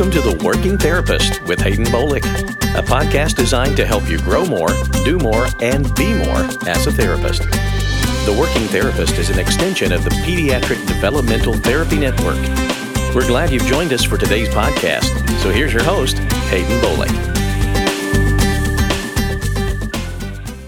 Welcome 0.00 0.22
to 0.22 0.30
The 0.30 0.42
Working 0.42 0.78
Therapist 0.78 1.42
with 1.42 1.60
Haden 1.60 1.84
Boliek, 1.84 2.24
a 2.74 2.82
podcast 2.82 3.36
designed 3.36 3.76
to 3.76 3.84
help 3.84 4.08
you 4.08 4.16
grow 4.16 4.46
more, 4.46 4.70
do 5.04 5.18
more, 5.18 5.48
and 5.60 5.94
be 5.94 6.14
more 6.14 6.38
as 6.66 6.86
a 6.86 6.90
therapist. 6.90 7.42
The 7.42 8.34
Working 8.40 8.66
Therapist 8.68 9.18
is 9.18 9.28
an 9.28 9.38
extension 9.38 9.92
of 9.92 10.02
the 10.02 10.08
Pediatric 10.08 10.86
Developmental 10.86 11.52
Therapy 11.52 11.98
Network. 11.98 12.38
We're 13.14 13.26
glad 13.26 13.50
you've 13.50 13.66
joined 13.66 13.92
us 13.92 14.02
for 14.02 14.16
today's 14.16 14.48
podcast. 14.48 15.04
So 15.40 15.50
here's 15.50 15.74
your 15.74 15.82
host, 15.82 16.16
Haden 16.48 16.80
Boliek. 16.80 17.10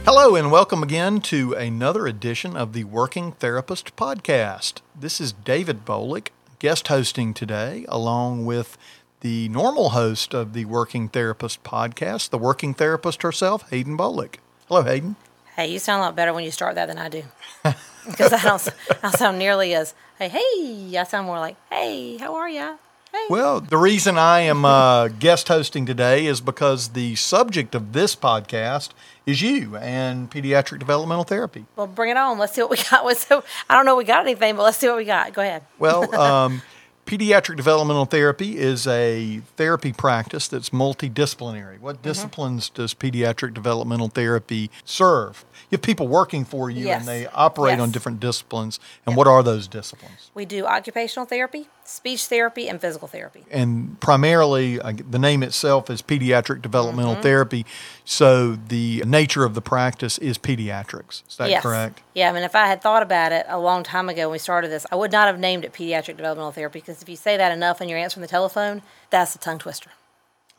Hello, 0.05 0.37
and 0.37 0.53
welcome 0.53 0.83
again 0.83 1.23
to 1.23 1.55
another 1.55 2.07
edition 2.07 2.55
of 2.55 2.75
the 2.75 2.85
Working 2.85 3.33
Therapist 3.33 3.97
Podcast. 3.97 4.83
This 4.95 5.23
is 5.23 5.33
David 5.33 5.87
Boliek, 5.87 6.29
guest 6.59 6.89
hosting 6.89 7.33
today, 7.33 7.87
along 7.89 8.45
with 8.45 8.77
the 9.23 9.49
normal 9.49 9.91
host 9.91 10.35
of 10.35 10.53
the 10.53 10.65
Working 10.65 11.09
Therapist 11.09 11.63
Podcast, 11.63 12.31
the 12.31 12.39
working 12.39 12.75
therapist 12.75 13.23
herself, 13.23 13.69
Haden 13.71 13.97
Boliek. 13.97 14.35
Hello, 14.67 14.83
Haden. 14.83 15.15
Hey, 15.55 15.69
you 15.69 15.79
sound 15.79 16.01
a 16.01 16.07
lot 16.07 16.17
better 16.17 16.33
when 16.33 16.45
you 16.45 16.51
start 16.51 16.75
that 16.75 16.87
than 16.87 16.99
I 16.99 17.09
do. 17.09 17.25
Because 18.05 18.33
I 18.33 18.43
don't, 18.43 18.69
I 19.05 19.13
sound 19.13 19.39
nearly 19.39 19.75
as, 19.75 19.95
hey, 20.19 20.29
hey. 20.29 20.99
I 20.99 21.05
sound 21.05 21.29
more 21.29 21.39
like, 21.39 21.55
hey, 21.71 22.17
how 22.17 22.35
are 22.35 22.49
ya? 22.49 22.75
Hey. 23.13 23.27
Well, 23.31 23.61
the 23.61 23.77
reason 23.77 24.19
I 24.19 24.41
am 24.41 24.65
uh, 24.65 25.07
guest 25.07 25.47
hosting 25.47 25.87
today 25.87 26.27
is 26.27 26.41
because 26.41 26.89
the 26.89 27.15
subject 27.15 27.77
of 27.77 27.93
this 27.93 28.17
podcast 28.17 28.89
is 29.25 29.41
you 29.41 29.77
and 29.77 30.29
pediatric 30.29 30.81
developmental 30.81 31.23
therapy. 31.23 31.67
Well, 31.77 31.87
bring 31.87 32.11
it 32.11 32.17
on. 32.17 32.39
Let's 32.39 32.55
see 32.55 32.63
what 32.63 32.73
we 32.73 32.79
got. 32.91 33.05
So, 33.19 33.45
I 33.71 33.77
don't 33.77 33.87
know 33.87 33.95
we 33.95 34.03
got 34.03 34.23
anything, 34.23 34.57
but 34.57 34.65
let's 34.65 34.79
see 34.79 34.89
what 34.89 34.97
we 34.97 35.05
got. 35.05 35.33
Go 35.33 35.43
ahead. 35.43 35.63
Well, 35.79 36.13
um, 36.21 36.63
pediatric 37.07 37.57
developmental 37.57 38.05
therapy 38.05 38.57
is 38.59 38.87
a 38.87 39.41
therapy 39.57 39.93
practice 39.93 40.49
that's 40.49 40.71
multidisciplinary. 40.71 41.79
What 41.81 41.97
Mm-hmm. 41.97 42.09
disciplines 42.09 42.69
does 42.71 42.95
pediatric 42.95 43.55
developmental 43.55 44.09
therapy 44.09 44.71
serve? 44.85 45.45
You 45.71 45.77
have 45.77 45.83
people 45.83 46.09
working 46.09 46.45
for 46.45 46.71
you 46.71 46.87
Yes. 46.87 47.01
and 47.01 47.09
they 47.09 47.27
operate 47.29 47.81
on 47.81 47.91
different 47.91 48.21
disciplines. 48.21 48.79
And 49.07 49.17
what 49.17 49.27
are 49.27 49.43
those 49.43 49.67
disciplines? 49.69 50.31
We 50.35 50.45
do 50.45 50.65
occupational 50.67 51.27
therapy, 51.27 51.69
speech 51.93 52.27
therapy, 52.27 52.69
and 52.69 52.81
physical 52.81 53.07
therapy. 53.09 53.45
and 53.51 54.01
primarily 54.01 54.81
uh, 54.81 54.93
the 55.11 55.19
name 55.19 55.43
itself 55.43 55.91
is 55.91 56.03
pediatric 56.03 56.63
developmental 56.63 57.13
Mm-hmm. 57.15 57.23
therapy. 57.23 57.67
So 58.05 58.57
the 58.69 59.03
nature 59.07 59.45
of 59.45 59.55
the 59.55 59.61
practice 59.61 60.19
is 60.19 60.39
pediatrics. 60.39 61.23
Is 61.29 61.37
that 61.37 61.51
yes. 61.51 61.63
correct? 61.63 62.01
Yeah, 62.15 62.31
I 62.31 62.33
mean, 62.33 62.43
if 62.43 62.55
I 62.55 62.67
had 62.67 62.81
thought 62.83 63.03
about 63.03 63.33
it 63.33 63.45
a 63.49 63.59
long 63.59 63.83
time 63.83 64.09
ago 64.09 64.23
when 64.29 64.33
we 64.33 64.39
started 64.39 64.71
this, 64.71 64.87
I 64.91 64.97
would 64.97 65.13
not 65.13 65.27
have 65.27 65.39
named 65.39 65.65
it 65.65 65.73
pediatric 65.73 66.17
developmental 66.17 66.53
therapy 66.53 66.81
because 66.81 67.03
if 67.03 67.09
you 67.09 67.17
say 67.17 67.37
that 67.37 67.53
enough 67.53 67.81
and 67.81 67.89
you're 67.91 67.99
answering 67.99 68.23
the 68.23 68.29
telephone, 68.29 68.83
that's 69.11 69.35
a 69.35 69.39
tongue 69.39 69.59
twister. 69.59 69.91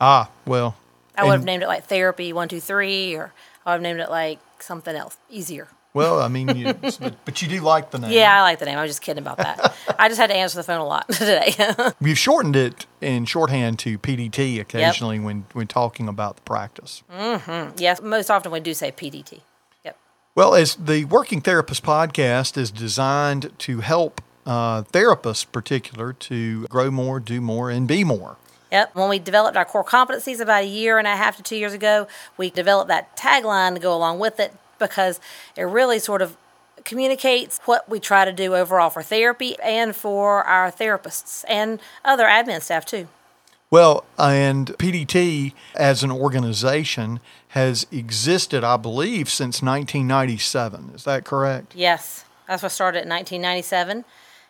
Ah, 0.00 0.30
well. 0.46 0.76
I 1.16 1.24
would 1.24 1.32
have 1.32 1.44
named 1.44 1.62
it 1.62 1.68
like 1.68 1.84
therapy 1.84 2.32
one 2.32 2.48
two 2.48 2.60
three, 2.60 3.14
or 3.14 3.32
I 3.64 3.70
would 3.70 3.74
have 3.74 3.82
named 3.82 4.00
it 4.00 4.10
like 4.10 4.38
something 4.60 4.94
else 4.96 5.16
easier. 5.30 5.68
Well, 5.94 6.20
I 6.20 6.26
mean, 6.26 6.48
you, 6.56 6.74
but, 6.74 7.24
but 7.24 7.40
you 7.40 7.46
do 7.46 7.60
like 7.60 7.92
the 7.92 8.00
name. 8.00 8.10
Yeah, 8.10 8.36
I 8.36 8.42
like 8.42 8.58
the 8.58 8.64
name. 8.64 8.76
I 8.76 8.82
was 8.82 8.90
just 8.90 9.00
kidding 9.00 9.22
about 9.22 9.36
that. 9.38 9.76
I 9.96 10.08
just 10.08 10.20
had 10.20 10.26
to 10.26 10.34
answer 10.34 10.56
the 10.56 10.64
phone 10.64 10.80
a 10.80 10.84
lot 10.84 11.08
today. 11.12 11.54
We've 12.00 12.18
shortened 12.18 12.56
it 12.56 12.86
in 13.00 13.26
shorthand 13.26 13.78
to 13.80 13.96
PDT 13.98 14.60
occasionally 14.60 15.20
when, 15.20 15.46
when 15.52 15.68
talking 15.68 16.08
about 16.08 16.36
the 16.36 16.42
practice. 16.42 17.04
Mm-hmm. 17.12 17.76
yes, 17.78 18.02
most 18.02 18.28
often 18.28 18.50
we 18.50 18.58
do 18.58 18.74
say 18.74 18.90
PDT. 18.90 19.42
Yep. 19.84 19.96
Well, 20.34 20.56
as 20.56 20.74
the 20.74 21.04
Working 21.04 21.40
Therapist 21.40 21.84
podcast 21.84 22.56
is 22.56 22.72
designed 22.72 23.56
to 23.60 23.78
help 23.78 24.20
uh, 24.46 24.82
therapists, 24.82 25.46
particular, 25.50 26.12
to 26.12 26.66
grow 26.66 26.90
more, 26.90 27.20
do 27.20 27.40
more, 27.40 27.70
and 27.70 27.86
be 27.86 28.02
more. 28.02 28.36
Yep. 28.72 28.96
When 28.96 29.08
we 29.08 29.20
developed 29.20 29.56
our 29.56 29.64
core 29.64 29.84
competencies 29.84 30.40
about 30.40 30.64
a 30.64 30.66
year 30.66 30.98
and 30.98 31.06
a 31.06 31.14
half 31.14 31.36
to 31.36 31.42
two 31.44 31.54
years 31.54 31.72
ago, 31.72 32.08
we 32.36 32.50
developed 32.50 32.88
that 32.88 33.16
tagline 33.16 33.74
to 33.74 33.80
go 33.80 33.94
along 33.94 34.18
with 34.18 34.40
it 34.40 34.52
because 34.88 35.20
it 35.56 35.62
really 35.62 35.98
sort 35.98 36.22
of 36.22 36.36
communicates 36.84 37.58
what 37.64 37.88
we 37.88 37.98
try 37.98 38.24
to 38.24 38.32
do 38.32 38.54
overall 38.54 38.90
for 38.90 39.02
therapy 39.02 39.56
and 39.62 39.96
for 39.96 40.42
our 40.44 40.70
therapists 40.70 41.44
and 41.48 41.80
other 42.04 42.24
admin 42.24 42.60
staff 42.60 42.84
too. 42.84 43.08
Well, 43.70 44.04
and 44.18 44.68
PDT 44.78 45.52
as 45.74 46.04
an 46.04 46.12
organization 46.12 47.20
has 47.48 47.86
existed, 47.90 48.62
I 48.62 48.76
believe, 48.76 49.28
since 49.28 49.62
1997. 49.62 50.92
Is 50.94 51.04
that 51.04 51.24
correct? 51.24 51.74
Yes. 51.74 52.24
That's 52.46 52.62
what 52.62 52.72
started 52.72 53.02
in 53.04 53.08
1997. 53.08 54.04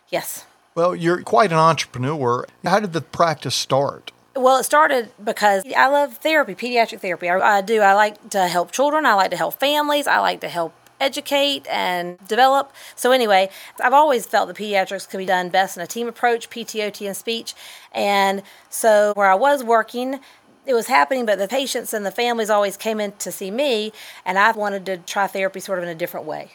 Yes. 0.09 0.45
Well, 0.75 0.95
you're 0.95 1.21
quite 1.21 1.51
an 1.51 1.57
entrepreneur. 1.57 2.45
How 2.63 2.79
did 2.79 2.93
the 2.93 3.01
practice 3.01 3.55
start? 3.55 4.11
Well, 4.35 4.57
it 4.57 4.63
started 4.63 5.11
because 5.23 5.63
I 5.75 5.87
love 5.87 6.17
therapy, 6.17 6.55
pediatric 6.55 6.99
therapy. 6.99 7.29
I, 7.29 7.57
I 7.57 7.61
do. 7.61 7.81
I 7.81 7.93
like 7.93 8.29
to 8.31 8.47
help 8.47 8.71
children. 8.71 9.05
I 9.05 9.13
like 9.13 9.31
to 9.31 9.37
help 9.37 9.59
families. 9.59 10.07
I 10.07 10.19
like 10.19 10.41
to 10.41 10.49
help 10.49 10.73
educate 10.99 11.65
and 11.69 12.17
develop. 12.27 12.71
So, 12.95 13.11
anyway, 13.11 13.49
I've 13.81 13.93
always 13.93 14.25
felt 14.25 14.47
that 14.47 14.57
pediatrics 14.57 15.09
could 15.09 15.19
be 15.19 15.25
done 15.25 15.49
best 15.49 15.77
in 15.77 15.83
a 15.83 15.87
team 15.87 16.07
approach, 16.07 16.49
PTOT 16.49 17.05
and 17.07 17.15
speech. 17.15 17.53
And 17.93 18.43
so, 18.69 19.13
where 19.15 19.29
I 19.29 19.35
was 19.35 19.63
working, 19.63 20.19
it 20.65 20.73
was 20.73 20.87
happening, 20.87 21.25
but 21.25 21.37
the 21.37 21.47
patients 21.47 21.93
and 21.93 22.05
the 22.05 22.11
families 22.11 22.49
always 22.49 22.77
came 22.77 22.99
in 22.99 23.13
to 23.19 23.31
see 23.31 23.51
me, 23.51 23.93
and 24.25 24.37
I 24.37 24.51
wanted 24.51 24.85
to 24.87 24.97
try 24.97 25.27
therapy 25.27 25.59
sort 25.59 25.79
of 25.79 25.83
in 25.83 25.89
a 25.89 25.95
different 25.95 26.25
way. 26.25 26.51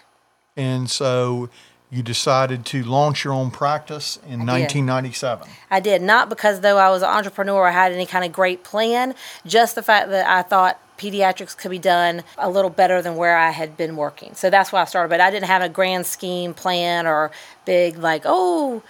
And 0.56 0.91
so 0.91 1.48
you 1.91 2.03
decided 2.03 2.65
to 2.67 2.84
launch 2.84 3.25
your 3.25 3.33
own 3.33 3.51
practice 3.51 4.17
in 4.19 4.47
1997. 4.47 5.49
I 5.71 5.81
did 5.81 6.03
not 6.03 6.28
because 6.28 6.61
though 6.61 6.78
I 6.78 6.89
was 6.91 7.03
an 7.03 7.09
entrepreneur, 7.09 7.67
I 7.67 7.73
had 7.73 7.93
any 7.93 8.06
kind 8.06 8.25
of 8.25 8.33
great 8.33 8.62
plan. 8.62 9.15
Just 9.45 9.75
the 9.75 9.83
fact 9.83 10.11
that 10.11 10.27
I 10.27 10.43
thought 10.43 10.81
pediatrics 10.99 11.56
could 11.56 11.71
be 11.71 11.78
done 11.78 12.23
a 12.39 12.49
little 12.49 12.71
better 12.71 13.03
than 13.03 13.17
where 13.17 13.37
I 13.37 13.51
had 13.51 13.77
been 13.77 13.97
working. 13.97 14.34
So 14.34 14.51
that's 14.51 14.71
why 14.71 14.83
I 14.83 14.84
started. 14.84 15.09
But 15.09 15.21
I 15.21 15.31
didn't 15.31 15.47
have 15.47 15.62
a 15.62 15.69
grand 15.69 16.06
scheme 16.06 16.55
plan 16.55 17.06
or 17.06 17.33
big 17.65 17.99
like, 17.99 18.22
oh, 18.25 18.83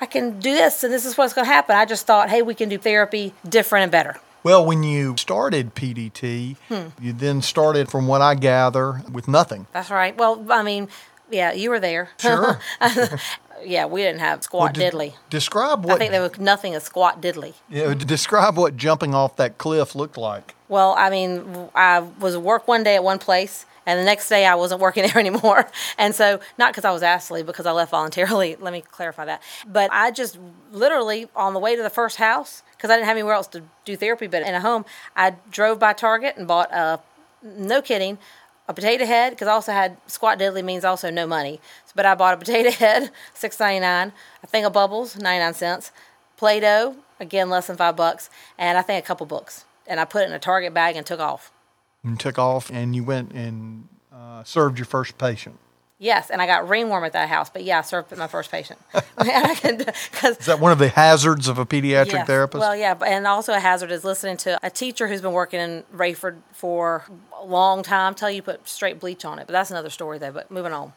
I 0.00 0.06
can 0.06 0.38
do 0.38 0.52
this 0.52 0.84
and 0.84 0.92
this 0.92 1.04
is 1.04 1.18
what's 1.18 1.32
going 1.32 1.46
to 1.46 1.52
happen. 1.52 1.76
I 1.76 1.86
just 1.86 2.06
thought, 2.06 2.30
hey, 2.30 2.42
we 2.42 2.54
can 2.54 2.68
do 2.68 2.78
therapy 2.78 3.32
different 3.48 3.84
and 3.84 3.92
better. 3.92 4.16
Well, 4.44 4.66
when 4.66 4.82
you 4.82 5.16
started 5.16 5.74
PDT, 5.74 6.58
hmm. 6.68 6.88
you 7.02 7.14
then 7.14 7.40
started, 7.40 7.90
from 7.90 8.06
what 8.06 8.20
I 8.20 8.34
gather, 8.34 9.00
with 9.10 9.26
nothing. 9.26 9.66
That's 9.72 9.90
right. 9.90 10.14
Well, 10.14 10.44
I 10.50 10.62
mean, 10.62 10.90
yeah, 11.34 11.52
you 11.52 11.70
were 11.70 11.80
there. 11.80 12.10
Sure. 12.18 12.60
yeah, 13.64 13.86
we 13.86 14.02
didn't 14.02 14.20
have 14.20 14.42
squat 14.42 14.74
de- 14.74 14.80
diddly. 14.80 15.14
Describe 15.30 15.84
what 15.84 15.94
I 15.94 15.98
think 15.98 16.12
there 16.12 16.22
was 16.22 16.38
nothing 16.38 16.74
a 16.74 16.80
squat 16.80 17.20
diddly. 17.20 17.54
know, 17.68 17.94
describe 17.94 18.56
what 18.56 18.76
jumping 18.76 19.14
off 19.14 19.36
that 19.36 19.58
cliff 19.58 19.94
looked 19.94 20.16
like. 20.16 20.54
Well, 20.68 20.94
I 20.96 21.10
mean, 21.10 21.68
I 21.74 22.00
was 22.00 22.34
at 22.34 22.42
work 22.42 22.66
one 22.68 22.82
day 22.82 22.94
at 22.96 23.04
one 23.04 23.18
place, 23.18 23.66
and 23.86 23.98
the 23.98 24.04
next 24.04 24.28
day 24.28 24.46
I 24.46 24.54
wasn't 24.54 24.80
working 24.80 25.02
there 25.06 25.18
anymore. 25.18 25.68
And 25.98 26.14
so, 26.14 26.40
not 26.58 26.72
because 26.72 26.84
I 26.84 26.90
was 26.90 27.02
asked 27.02 27.28
to 27.28 27.34
leave, 27.34 27.46
because 27.46 27.66
I 27.66 27.72
left 27.72 27.90
voluntarily. 27.90 28.56
Let 28.60 28.72
me 28.72 28.80
clarify 28.80 29.24
that. 29.26 29.42
But 29.66 29.90
I 29.92 30.10
just 30.10 30.38
literally, 30.72 31.28
on 31.36 31.54
the 31.54 31.60
way 31.60 31.76
to 31.76 31.82
the 31.82 31.90
first 31.90 32.16
house, 32.16 32.62
because 32.76 32.90
I 32.90 32.96
didn't 32.96 33.06
have 33.06 33.16
anywhere 33.16 33.34
else 33.34 33.46
to 33.48 33.62
do 33.84 33.96
therapy 33.96 34.26
but 34.26 34.42
in 34.42 34.54
a 34.54 34.60
home, 34.60 34.84
I 35.16 35.36
drove 35.50 35.78
by 35.78 35.92
Target 35.92 36.36
and 36.36 36.46
bought 36.46 36.72
a, 36.72 37.00
no 37.42 37.80
kidding, 37.80 38.18
a 38.66 38.74
potato 38.74 39.04
head, 39.04 39.30
because 39.30 39.48
I 39.48 39.52
also 39.52 39.72
had 39.72 39.96
squat 40.06 40.38
diddly 40.38 40.64
means 40.64 40.84
also 40.84 41.10
no 41.10 41.26
money. 41.26 41.60
But 41.94 42.06
I 42.06 42.14
bought 42.14 42.34
a 42.34 42.36
potato 42.36 42.70
head, 42.84 43.10
six 43.34 43.58
ninety 43.60 43.80
nine, 43.80 44.12
a 44.42 44.46
thing 44.46 44.64
of 44.64 44.72
bubbles, 44.72 45.16
ninety 45.16 45.44
nine 45.44 45.54
cents, 45.54 45.92
Play 46.36 46.60
Doh, 46.60 46.96
again 47.20 47.48
less 47.48 47.66
than 47.66 47.76
five 47.76 47.96
bucks, 47.96 48.30
and 48.58 48.76
I 48.78 48.82
think 48.82 49.04
a 49.04 49.06
couple 49.06 49.26
books. 49.26 49.64
And 49.86 50.00
I 50.00 50.04
put 50.04 50.22
it 50.22 50.28
in 50.28 50.32
a 50.32 50.38
Target 50.38 50.72
bag 50.72 50.96
and 50.96 51.06
took 51.06 51.20
off. 51.20 51.52
And 52.02 52.18
took 52.18 52.38
off, 52.38 52.70
and 52.70 52.96
you 52.96 53.04
went 53.04 53.32
and 53.32 53.88
uh, 54.12 54.44
served 54.44 54.78
your 54.78 54.86
first 54.86 55.18
patient. 55.18 55.58
Yes, 56.04 56.28
and 56.28 56.42
I 56.42 56.46
got 56.46 56.68
ringworm 56.68 57.02
at 57.04 57.14
that 57.14 57.30
house, 57.30 57.48
but 57.48 57.64
yeah, 57.64 57.78
I 57.78 57.80
served 57.80 58.14
my 58.14 58.26
first 58.26 58.50
patient. 58.50 58.78
Because 59.16 60.36
Is 60.38 60.46
that 60.46 60.60
one 60.60 60.70
of 60.70 60.78
the 60.78 60.90
hazards 60.90 61.48
of 61.48 61.58
a 61.58 61.64
pediatric 61.64 62.26
therapist? 62.26 62.60
Well, 62.60 62.76
yeah, 62.76 62.94
and 63.06 63.26
also 63.26 63.54
a 63.54 63.58
hazard 63.58 63.90
is 63.90 64.04
listening 64.04 64.36
to 64.38 64.58
a 64.62 64.68
teacher 64.68 65.08
who's 65.08 65.22
been 65.22 65.32
working 65.32 65.60
in 65.60 65.82
Raeford 65.96 66.36
for 66.52 67.06
a 67.40 67.46
long 67.46 67.82
time 67.82 68.14
tell 68.14 68.30
you 68.30 68.42
to 68.42 68.44
put 68.44 68.68
straight 68.68 69.00
bleach 69.00 69.24
on 69.24 69.38
it. 69.38 69.46
But 69.46 69.54
that's 69.54 69.70
another 69.70 69.88
story, 69.88 70.18
though. 70.18 70.32
But 70.32 70.50
moving 70.50 70.74
on. 70.74 70.92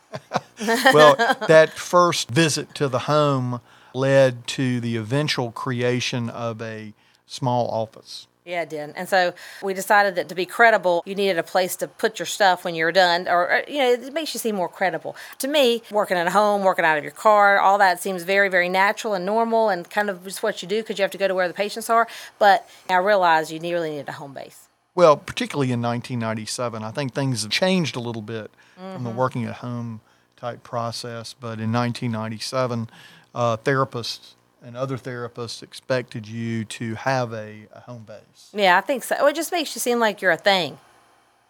well, 0.94 1.16
that 1.48 1.70
first 1.70 2.30
visit 2.30 2.76
to 2.76 2.90
the 2.90 3.00
home 3.00 3.62
led 3.94 4.46
to 4.48 4.82
the 4.82 4.98
eventual 4.98 5.54
creation 5.54 6.30
of 6.30 6.62
a 6.62 6.94
small 7.26 7.70
office. 7.70 8.28
Yeah, 8.48 8.62
it 8.62 8.70
did. 8.70 8.94
And 8.96 9.10
so 9.10 9.34
we 9.62 9.74
decided 9.74 10.16
that 10.16 10.30
to 10.30 10.36
be 10.36 10.46
credible, 10.46 11.04
you 11.06 11.16
needed 11.16 11.38
a 11.38 11.44
place 11.44 11.76
to 11.76 11.88
put 11.90 12.18
your 12.18 12.26
stuff 12.26 12.64
when 12.64 12.76
you're 12.76 12.94
done, 12.94 13.28
or, 13.28 13.62
you 13.68 13.80
know, 13.80 13.92
it 13.92 14.14
makes 14.14 14.34
you 14.34 14.40
seem 14.40 14.56
more 14.56 14.70
credible. 14.70 15.18
To 15.40 15.50
me, 15.50 15.82
working 15.92 16.16
at 16.16 16.30
home, 16.30 16.64
working 16.64 16.86
out 16.86 16.98
of 16.98 17.04
your 17.04 17.12
car, 17.12 17.60
all 17.60 17.78
that 17.80 18.02
seems 18.02 18.24
very, 18.24 18.48
very 18.48 18.70
natural 18.70 19.14
and 19.16 19.26
normal 19.26 19.68
and 19.68 19.90
kind 19.90 20.10
of 20.10 20.24
just 20.24 20.44
what 20.44 20.62
you 20.62 20.68
do 20.70 20.82
because 20.82 20.98
you 20.98 21.02
have 21.02 21.12
to 21.12 21.18
go 21.18 21.28
to 21.28 21.36
where 21.36 21.50
the 21.50 21.54
patients 21.54 21.90
are. 21.90 22.08
But 22.40 22.66
I 22.90 22.96
realized 22.96 23.52
you 23.52 23.60
really 23.60 23.90
needed 23.90 24.08
a 24.08 24.14
home 24.14 24.34
base. 24.34 24.70
Well, 24.96 25.18
particularly 25.18 25.74
in 25.74 25.82
1997, 25.82 26.84
I 26.84 26.92
think 26.92 27.14
things 27.14 27.42
have 27.42 27.52
changed 27.52 27.98
a 27.98 28.00
little 28.00 28.22
bit 28.22 28.50
from 28.78 29.04
the 29.04 29.10
working 29.10 29.44
at 29.44 29.56
home 29.56 30.00
type 30.38 30.64
process. 30.64 31.34
But 31.34 31.60
in 31.60 31.74
1997, 31.74 32.90
uh, 33.36 33.58
therapists 33.58 34.36
and 34.68 34.76
other 34.76 34.98
therapists 34.98 35.64
expected 35.64 36.28
you 36.28 36.66
to 36.66 36.96
have 36.96 37.32
a, 37.32 37.68
a 37.74 37.80
home 37.80 38.04
base. 38.04 38.52
Yeah, 38.54 38.78
I 38.78 38.82
think 38.82 39.06
so. 39.06 39.26
It 39.28 39.34
just 39.34 39.50
makes 39.54 39.74
you 39.74 39.80
seem 39.80 40.00
like 40.00 40.22
you're 40.22 40.32
a 40.32 40.36
thing. 40.38 40.78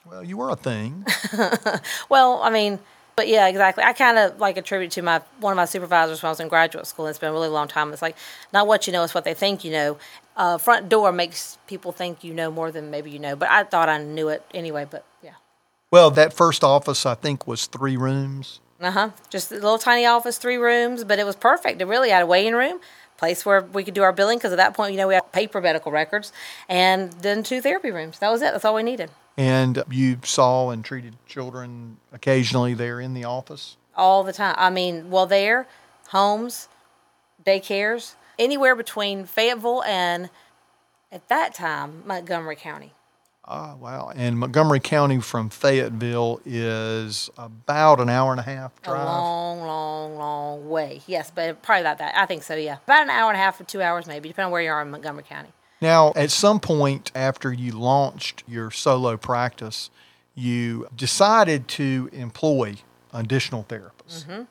Well, 0.05 0.23
you 0.23 0.37
were 0.37 0.49
a 0.51 0.55
thing. 0.55 1.03
Well, 2.09 2.39
I 2.43 2.51
mean, 2.51 2.77
but 3.15 3.27
yeah, 3.27 3.47
exactly. 3.47 3.83
I 3.83 3.93
kind 3.93 4.19
of 4.19 4.39
like 4.39 4.55
attribute 4.55 4.91
to 4.91 5.01
my 5.01 5.21
one 5.39 5.51
of 5.51 5.57
my 5.57 5.65
supervisors 5.65 6.21
when 6.21 6.27
I 6.27 6.31
was 6.31 6.39
in 6.39 6.47
graduate 6.47 6.85
school. 6.85 7.07
It's 7.07 7.17
been 7.17 7.29
a 7.29 7.33
really 7.33 7.49
long 7.49 7.67
time. 7.67 7.91
It's 7.91 8.03
like 8.03 8.15
not 8.53 8.67
what 8.67 8.85
you 8.85 8.93
know, 8.93 9.03
it's 9.03 9.15
what 9.15 9.23
they 9.23 9.33
think 9.33 9.65
you 9.65 9.71
know. 9.71 9.97
Uh, 10.37 10.59
front 10.59 10.87
door 10.87 11.11
makes 11.11 11.57
people 11.65 11.91
think 11.91 12.23
you 12.23 12.35
know 12.35 12.51
more 12.51 12.71
than 12.71 12.91
maybe 12.91 13.09
you 13.09 13.17
know. 13.19 13.35
But 13.35 13.49
I 13.49 13.63
thought 13.63 13.89
I 13.89 13.97
knew 13.97 14.29
it 14.29 14.43
anyway. 14.53 14.85
But 14.89 15.03
yeah, 15.23 15.31
well, 15.91 16.11
that 16.11 16.33
first 16.33 16.63
office 16.63 17.03
I 17.07 17.15
think 17.15 17.47
was 17.47 17.65
three 17.65 17.97
rooms. 17.97 18.59
uh 18.79 18.91
huh. 18.91 19.09
Just 19.31 19.51
a 19.51 19.55
little 19.55 19.79
tiny 19.79 20.05
office, 20.05 20.37
three 20.37 20.57
rooms, 20.57 21.03
but 21.03 21.17
it 21.17 21.25
was 21.25 21.35
perfect. 21.35 21.81
It 21.81 21.85
really 21.85 22.11
had 22.11 22.21
a 22.21 22.27
waiting 22.27 22.53
room, 22.53 22.79
place 23.17 23.45
where 23.45 23.61
we 23.61 23.83
could 23.83 23.93
do 23.93 24.03
our 24.03 24.13
billing 24.13 24.37
because 24.37 24.51
at 24.53 24.57
that 24.57 24.73
point, 24.73 24.91
you 24.93 24.97
know, 24.97 25.07
we 25.07 25.15
had 25.15 25.31
paper 25.31 25.59
medical 25.61 25.91
records, 25.91 26.31
and 26.69 27.11
then 27.13 27.43
two 27.43 27.61
therapy 27.61 27.91
rooms. 27.91 28.19
That 28.19 28.31
was 28.31 28.41
it. 28.41 28.51
That's 28.51 28.65
all 28.65 28.75
we 28.75 28.83
needed. 28.83 29.09
And 29.37 29.83
you 29.89 30.19
saw 30.23 30.69
and 30.71 30.83
treated 30.83 31.15
children 31.27 31.97
occasionally 32.11 32.73
there 32.73 32.99
in 32.99 33.13
the 33.13 33.23
office. 33.25 33.77
all 33.95 34.23
the 34.23 34.33
time. 34.33 34.55
I 34.57 34.69
mean, 34.69 35.09
well, 35.09 35.25
there, 35.25 35.67
homes, 36.09 36.67
daycares, 37.45 38.13
anywhere 38.39 38.75
between 38.75 39.25
Fayetteville 39.25 39.83
and, 39.83 40.29
at 41.11 41.27
that 41.29 41.53
time, 41.55 42.03
Montgomery 42.05 42.55
County. 42.55 42.93
Ah, 43.49 43.75
wow. 43.79 44.11
And 44.13 44.37
Montgomery 44.37 44.81
County 44.81 45.21
from 45.21 45.49
Fayetteville 45.49 46.41
is 46.45 47.29
about 47.37 48.01
an 48.01 48.09
hour 48.09 48.31
and 48.31 48.41
a 48.41 48.43
half 48.43 48.81
drive. 48.81 49.01
A 49.01 49.05
long, 49.05 49.61
long, 49.61 50.17
long 50.17 50.69
way. 50.69 51.01
Yes, 51.07 51.31
but 51.33 51.61
probably 51.61 51.81
about 51.81 51.99
that. 51.99 52.13
I 52.17 52.25
think 52.25 52.43
so, 52.43 52.55
yeah. 52.55 52.77
About 52.83 53.03
an 53.03 53.09
hour 53.09 53.29
and 53.29 53.37
a 53.37 53.41
half 53.41 53.61
or 53.61 53.63
two 53.63 53.81
hours, 53.81 54.05
maybe, 54.05 54.27
depending 54.27 54.47
on 54.47 54.51
where 54.51 54.61
you 54.61 54.69
are 54.69 54.81
in 54.81 54.91
Montgomery 54.91 55.23
County. 55.23 55.49
Now, 55.79 56.11
at 56.15 56.31
some 56.31 56.59
point 56.59 57.11
after 57.15 57.53
you 57.53 57.71
launched 57.71 58.43
your 58.47 58.69
solo 58.69 59.15
practice, 59.15 59.91
you 60.35 60.87
decided 60.95 61.69
to 61.69 62.09
employ 62.11 62.75
additional 63.13 63.63
therapists. 63.63 64.25
Mm-hmm. 64.25 64.41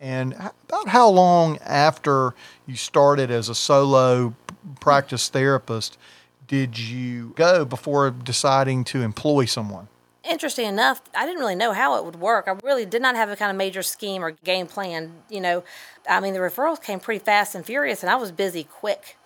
And 0.00 0.32
about 0.32 0.88
how 0.88 1.08
long 1.08 1.58
after 1.58 2.34
you 2.66 2.74
started 2.74 3.30
as 3.30 3.48
a 3.48 3.54
solo 3.54 4.34
practice 4.80 5.28
therapist 5.28 5.96
did 6.52 6.78
you 6.78 7.32
go 7.34 7.64
before 7.64 8.10
deciding 8.10 8.84
to 8.84 9.00
employ 9.00 9.46
someone? 9.46 9.88
Interesting 10.22 10.66
enough, 10.66 11.00
I 11.16 11.24
didn't 11.24 11.40
really 11.40 11.54
know 11.54 11.72
how 11.72 11.96
it 11.96 12.04
would 12.04 12.16
work. 12.16 12.46
I 12.46 12.54
really 12.62 12.84
did 12.84 13.00
not 13.00 13.16
have 13.16 13.30
a 13.30 13.36
kind 13.36 13.50
of 13.50 13.56
major 13.56 13.82
scheme 13.82 14.22
or 14.22 14.32
game 14.32 14.66
plan. 14.66 15.14
You 15.30 15.40
know, 15.40 15.64
I 16.06 16.20
mean, 16.20 16.34
the 16.34 16.40
referrals 16.40 16.82
came 16.82 17.00
pretty 17.00 17.24
fast 17.24 17.54
and 17.54 17.64
furious, 17.64 18.02
and 18.02 18.10
I 18.10 18.16
was 18.16 18.30
busy 18.30 18.64
quick. 18.64 19.16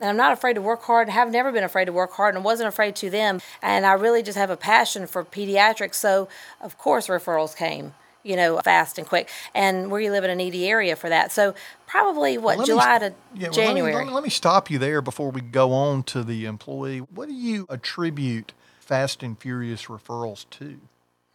And 0.00 0.10
I'm 0.10 0.16
not 0.16 0.32
afraid 0.32 0.54
to 0.54 0.60
work 0.60 0.82
hard, 0.82 1.08
have 1.08 1.30
never 1.30 1.52
been 1.52 1.62
afraid 1.62 1.84
to 1.84 1.92
work 1.92 2.14
hard, 2.14 2.34
and 2.34 2.44
wasn't 2.44 2.66
afraid 2.66 2.96
to 2.96 3.10
them. 3.10 3.40
And 3.62 3.86
I 3.86 3.92
really 3.92 4.24
just 4.24 4.36
have 4.36 4.50
a 4.50 4.56
passion 4.56 5.06
for 5.06 5.24
pediatrics, 5.24 5.94
so 5.94 6.28
of 6.60 6.78
course 6.78 7.06
referrals 7.06 7.56
came, 7.56 7.94
you 8.22 8.36
know, 8.36 8.60
fast 8.60 8.98
and 8.98 9.06
quick. 9.06 9.28
And 9.54 9.90
we 9.90 10.10
live 10.10 10.24
in 10.24 10.30
a 10.30 10.34
needy 10.36 10.68
area 10.68 10.96
for 10.96 11.08
that. 11.08 11.32
So 11.32 11.54
probably 11.86 12.38
what 12.38 12.58
Let 12.58 12.68
me- 12.68 12.72
July 12.72 12.98
to 12.98 13.04
yeah, 13.04 13.12
well, 13.12 13.40
let 13.40 13.48
me- 13.50 13.54
January. 13.54 14.04
let, 14.10 14.24
me, 14.24 14.30
stop 14.30 14.70
you 14.70 14.78
there 14.78 15.02
before 15.02 15.30
we 15.30 15.40
go 15.40 15.72
on 15.72 16.02
to 16.04 16.22
the 16.22 16.46
employee. 16.46 16.98
What 16.98 17.28
do 17.28 17.34
you 17.34 17.66
attribute 17.68 18.52
fast 18.80 19.22
and 19.22 19.38
furious 19.38 19.86
referrals 19.86 20.46
to? 20.50 20.80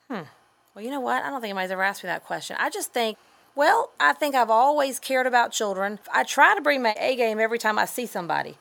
Hmm. 0.10 0.22
Well, 0.74 0.86
you 0.86 0.92
know 0.92 1.00
what? 1.00 1.24
I 1.24 1.30
don't 1.30 1.42
think 1.42 1.50
anybody's 1.52 1.72
ever 1.72 1.84
asked 1.84 2.04
me 2.04 2.08
that 2.08 2.24
question. 2.24 2.56
I 2.60 2.70
just 2.70 2.94
think, 2.94 3.18
well, 3.56 3.92
I 4.00 4.14
think 4.14 4.36
I've 4.36 4.52
always 4.52 5.00
cared 5.00 5.26
about 5.26 5.52
children. 5.52 6.00
I 6.14 6.24
try 6.24 6.54
to 6.56 6.62
bring 6.62 6.82
my 6.84 6.94
A 7.00 7.16
game 7.16 7.40
every 7.40 7.58
time 7.58 7.80
I 7.80 7.86
see 7.86 8.06
somebody. 8.06 8.58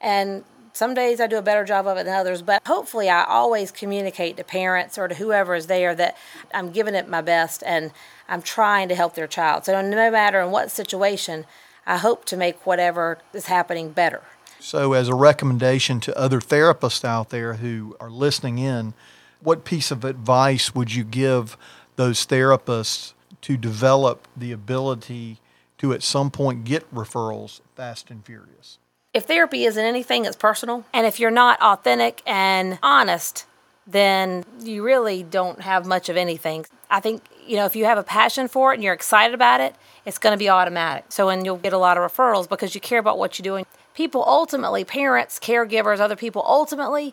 And 0.00 0.44
some 0.72 0.94
days 0.94 1.20
I 1.20 1.26
do 1.26 1.38
a 1.38 1.42
better 1.42 1.64
job 1.64 1.86
of 1.86 1.96
it 1.96 2.04
than 2.04 2.14
others, 2.14 2.42
but 2.42 2.66
hopefully 2.66 3.08
I 3.08 3.24
always 3.24 3.70
communicate 3.70 4.36
to 4.36 4.44
parents 4.44 4.98
or 4.98 5.08
to 5.08 5.14
whoever 5.14 5.54
is 5.54 5.66
there 5.66 5.94
that 5.94 6.16
I'm 6.54 6.70
giving 6.70 6.94
it 6.94 7.08
my 7.08 7.20
best 7.20 7.62
and 7.64 7.92
I'm 8.28 8.42
trying 8.42 8.88
to 8.88 8.94
help 8.94 9.14
their 9.14 9.26
child. 9.26 9.64
So 9.64 9.80
no 9.80 10.10
matter 10.10 10.40
in 10.40 10.50
what 10.50 10.70
situation, 10.70 11.46
I 11.86 11.98
hope 11.98 12.24
to 12.26 12.36
make 12.36 12.64
whatever 12.66 13.18
is 13.32 13.46
happening 13.46 13.90
better. 13.90 14.22
So, 14.60 14.92
as 14.92 15.08
a 15.08 15.14
recommendation 15.14 16.00
to 16.00 16.18
other 16.18 16.38
therapists 16.38 17.02
out 17.02 17.30
there 17.30 17.54
who 17.54 17.96
are 17.98 18.10
listening 18.10 18.58
in, 18.58 18.92
what 19.40 19.64
piece 19.64 19.90
of 19.90 20.04
advice 20.04 20.74
would 20.74 20.94
you 20.94 21.02
give 21.02 21.56
those 21.96 22.26
therapists 22.26 23.14
to 23.40 23.56
develop 23.56 24.28
the 24.36 24.52
ability 24.52 25.38
to 25.78 25.94
at 25.94 26.02
some 26.02 26.30
point 26.30 26.64
get 26.64 26.94
referrals 26.94 27.60
fast 27.74 28.10
and 28.10 28.24
furious? 28.24 28.78
If 29.12 29.24
therapy 29.24 29.64
isn't 29.64 29.84
anything 29.84 30.22
that's 30.22 30.36
personal, 30.36 30.84
and 30.92 31.06
if 31.06 31.18
you're 31.18 31.30
not 31.30 31.60
authentic 31.60 32.22
and 32.26 32.78
honest, 32.82 33.46
then 33.86 34.44
you 34.60 34.82
really 34.82 35.22
don't 35.22 35.62
have 35.62 35.86
much 35.86 36.08
of 36.08 36.16
anything. 36.16 36.64
I 36.90 37.00
think, 37.00 37.22
you 37.46 37.56
know, 37.56 37.66
if 37.66 37.74
you 37.74 37.84
have 37.84 37.98
a 37.98 38.02
passion 38.02 38.46
for 38.46 38.72
it 38.72 38.76
and 38.76 38.84
you're 38.84 38.94
excited 38.94 39.34
about 39.34 39.60
it, 39.60 39.74
it's 40.04 40.18
going 40.18 40.32
to 40.32 40.38
be 40.38 40.48
automatic. 40.48 41.06
So, 41.08 41.28
and 41.28 41.44
you'll 41.44 41.56
get 41.56 41.72
a 41.72 41.78
lot 41.78 41.98
of 41.98 42.10
referrals 42.10 42.48
because 42.48 42.74
you 42.74 42.80
care 42.80 42.98
about 42.98 43.18
what 43.18 43.38
you're 43.38 43.44
doing. 43.44 43.66
People 43.94 44.24
ultimately, 44.26 44.84
parents, 44.84 45.38
caregivers, 45.40 45.98
other 45.98 46.16
people, 46.16 46.42
ultimately, 46.46 47.12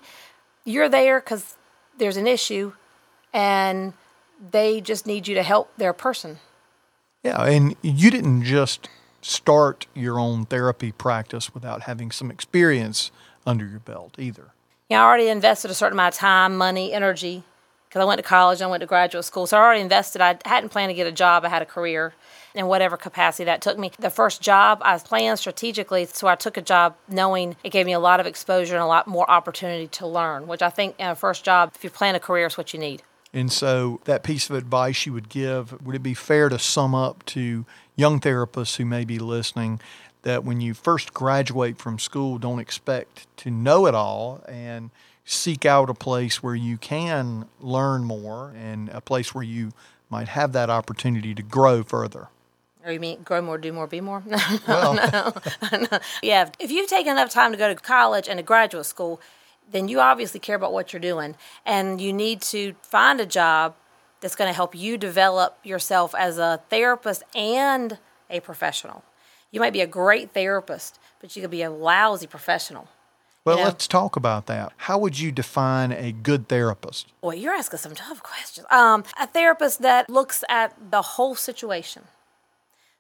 you're 0.65 0.89
there 0.89 1.19
because 1.19 1.55
there's 1.97 2.17
an 2.17 2.27
issue 2.27 2.73
and 3.33 3.93
they 4.51 4.81
just 4.81 5.07
need 5.07 5.27
you 5.27 5.35
to 5.35 5.43
help 5.43 5.75
their 5.77 5.93
person. 5.93 6.37
Yeah, 7.23 7.41
and 7.43 7.75
you 7.81 8.11
didn't 8.11 8.43
just 8.43 8.87
start 9.27 9.87
your 9.93 10.19
own 10.19 10.45
therapy 10.45 10.91
practice 10.91 11.53
without 11.53 11.83
having 11.83 12.11
some 12.11 12.31
experience 12.31 13.11
under 13.45 13.65
your 13.65 13.79
belt 13.79 14.15
either. 14.17 14.53
know, 14.89 15.01
I 15.01 15.05
already 15.05 15.27
invested 15.27 15.69
a 15.69 15.73
certain 15.73 15.97
amount 15.97 16.15
of 16.15 16.19
time, 16.19 16.55
money, 16.55 16.93
energy, 16.93 17.43
because 17.89 18.01
I 18.01 18.05
went 18.05 18.19
to 18.19 18.23
college 18.23 18.61
I 18.61 18.67
went 18.67 18.81
to 18.81 18.87
graduate 18.87 19.25
school. 19.25 19.45
So 19.47 19.57
I 19.57 19.61
already 19.61 19.81
invested. 19.81 20.21
I 20.21 20.37
hadn't 20.45 20.69
planned 20.69 20.89
to 20.91 20.93
get 20.93 21.07
a 21.07 21.11
job. 21.11 21.43
I 21.43 21.49
had 21.49 21.61
a 21.61 21.65
career 21.65 22.13
in 22.55 22.67
whatever 22.67 22.95
capacity 22.95 23.43
that 23.45 23.61
took 23.61 23.77
me. 23.77 23.91
The 23.99 24.09
first 24.09 24.41
job 24.41 24.79
I 24.81 24.93
was 24.93 25.03
planned 25.03 25.39
strategically, 25.39 26.05
so 26.05 26.27
I 26.27 26.35
took 26.35 26.57
a 26.57 26.61
job 26.61 26.95
knowing 27.09 27.55
it 27.63 27.69
gave 27.69 27.85
me 27.85 27.93
a 27.93 27.99
lot 27.99 28.19
of 28.19 28.25
exposure 28.25 28.75
and 28.75 28.83
a 28.83 28.87
lot 28.87 29.07
more 29.07 29.29
opportunity 29.29 29.87
to 29.87 30.07
learn, 30.07 30.47
which 30.47 30.61
I 30.61 30.69
think 30.69 30.95
in 30.97 31.07
a 31.07 31.15
first 31.15 31.43
job, 31.43 31.73
if 31.75 31.83
you 31.83 31.89
plan 31.89 32.15
a 32.15 32.19
career, 32.19 32.47
is 32.47 32.57
what 32.57 32.73
you 32.73 32.79
need. 32.79 33.03
And 33.33 33.51
so, 33.51 33.99
that 34.05 34.23
piece 34.23 34.49
of 34.49 34.55
advice 34.55 35.05
you 35.05 35.13
would 35.13 35.27
give, 35.27 35.79
would 35.85 35.95
it 35.95 36.01
be 36.01 36.13
fair 36.13 36.47
to 36.49 36.57
sum 36.57 36.95
up 36.95 37.25
to 37.27 37.65
young 37.97 38.21
therapists 38.21 38.77
who 38.77 38.85
may 38.85 39.03
be 39.03 39.19
listening 39.19 39.81
that 40.21 40.45
when 40.45 40.61
you 40.61 40.73
first 40.73 41.13
graduate 41.13 41.77
from 41.77 41.99
school, 41.99 42.37
don't 42.37 42.59
expect 42.59 43.27
to 43.37 43.51
know 43.51 43.85
it 43.87 43.95
all 43.95 44.41
and 44.47 44.89
seek 45.25 45.65
out 45.65 45.89
a 45.89 45.93
place 45.93 46.41
where 46.41 46.55
you 46.55 46.77
can 46.77 47.47
learn 47.59 48.05
more 48.05 48.53
and 48.55 48.87
a 48.89 49.01
place 49.01 49.35
where 49.35 49.43
you 49.43 49.71
might 50.09 50.29
have 50.29 50.53
that 50.53 50.69
opportunity 50.69 51.35
to 51.35 51.43
grow 51.43 51.83
further? 51.83 52.29
Or 52.85 52.91
you 52.91 52.99
mean 52.99 53.21
grow 53.23 53.41
more, 53.41 53.57
do 53.57 53.73
more, 53.73 53.87
be 53.87 53.99
more? 53.99 54.23
No, 54.67 54.93
no, 54.93 55.33
Well, 55.71 55.99
yeah, 56.21 56.49
if 56.59 56.71
you've 56.71 56.89
taken 56.89 57.11
enough 57.11 57.31
time 57.31 57.51
to 57.51 57.57
go 57.57 57.73
to 57.73 57.75
college 57.75 58.29
and 58.29 58.37
to 58.37 58.43
graduate 58.43 58.85
school, 58.85 59.19
then 59.69 59.89
you 59.89 59.99
obviously 59.99 60.39
care 60.39 60.55
about 60.55 60.71
what 60.71 60.93
you're 60.93 60.99
doing. 61.01 61.35
And 61.65 61.99
you 61.99 62.13
need 62.13 62.41
to 62.43 62.75
find 62.81 63.19
a 63.19 63.25
job 63.25 63.75
that's 64.21 64.35
going 64.35 64.49
to 64.49 64.53
help 64.55 64.73
you 64.75 64.97
develop 64.97 65.57
yourself 65.63 66.13
as 66.15 66.37
a 66.37 66.61
therapist 66.69 67.23
and 67.35 67.97
a 68.29 68.39
professional. 68.39 69.03
You 69.51 69.59
might 69.59 69.73
be 69.73 69.81
a 69.81 69.87
great 69.87 70.31
therapist, 70.31 70.99
but 71.21 71.35
you 71.35 71.41
could 71.41 71.51
be 71.51 71.61
a 71.63 71.69
lousy 71.71 72.27
professional. 72.27 72.87
well, 73.45 73.57
You 73.57 73.63
know- 73.63 73.69
let's 73.69 73.87
talk 73.87 74.15
about 74.17 74.45
that. 74.47 74.73
How 74.77 74.97
would 74.97 75.17
you 75.19 75.31
define 75.31 75.91
a 75.93 76.11
good 76.11 76.49
therapist? 76.49 77.07
Well, 77.21 77.33
you're 77.33 77.53
asking 77.53 77.79
some 77.79 77.95
tough 77.95 78.21
questions. 78.21 78.67
Um, 78.69 79.05
a 79.17 79.25
therapist 79.27 79.81
that 79.81 80.09
looks 80.09 80.43
at 80.49 80.73
the 80.91 81.01
whole 81.01 81.33
situation. 81.35 82.03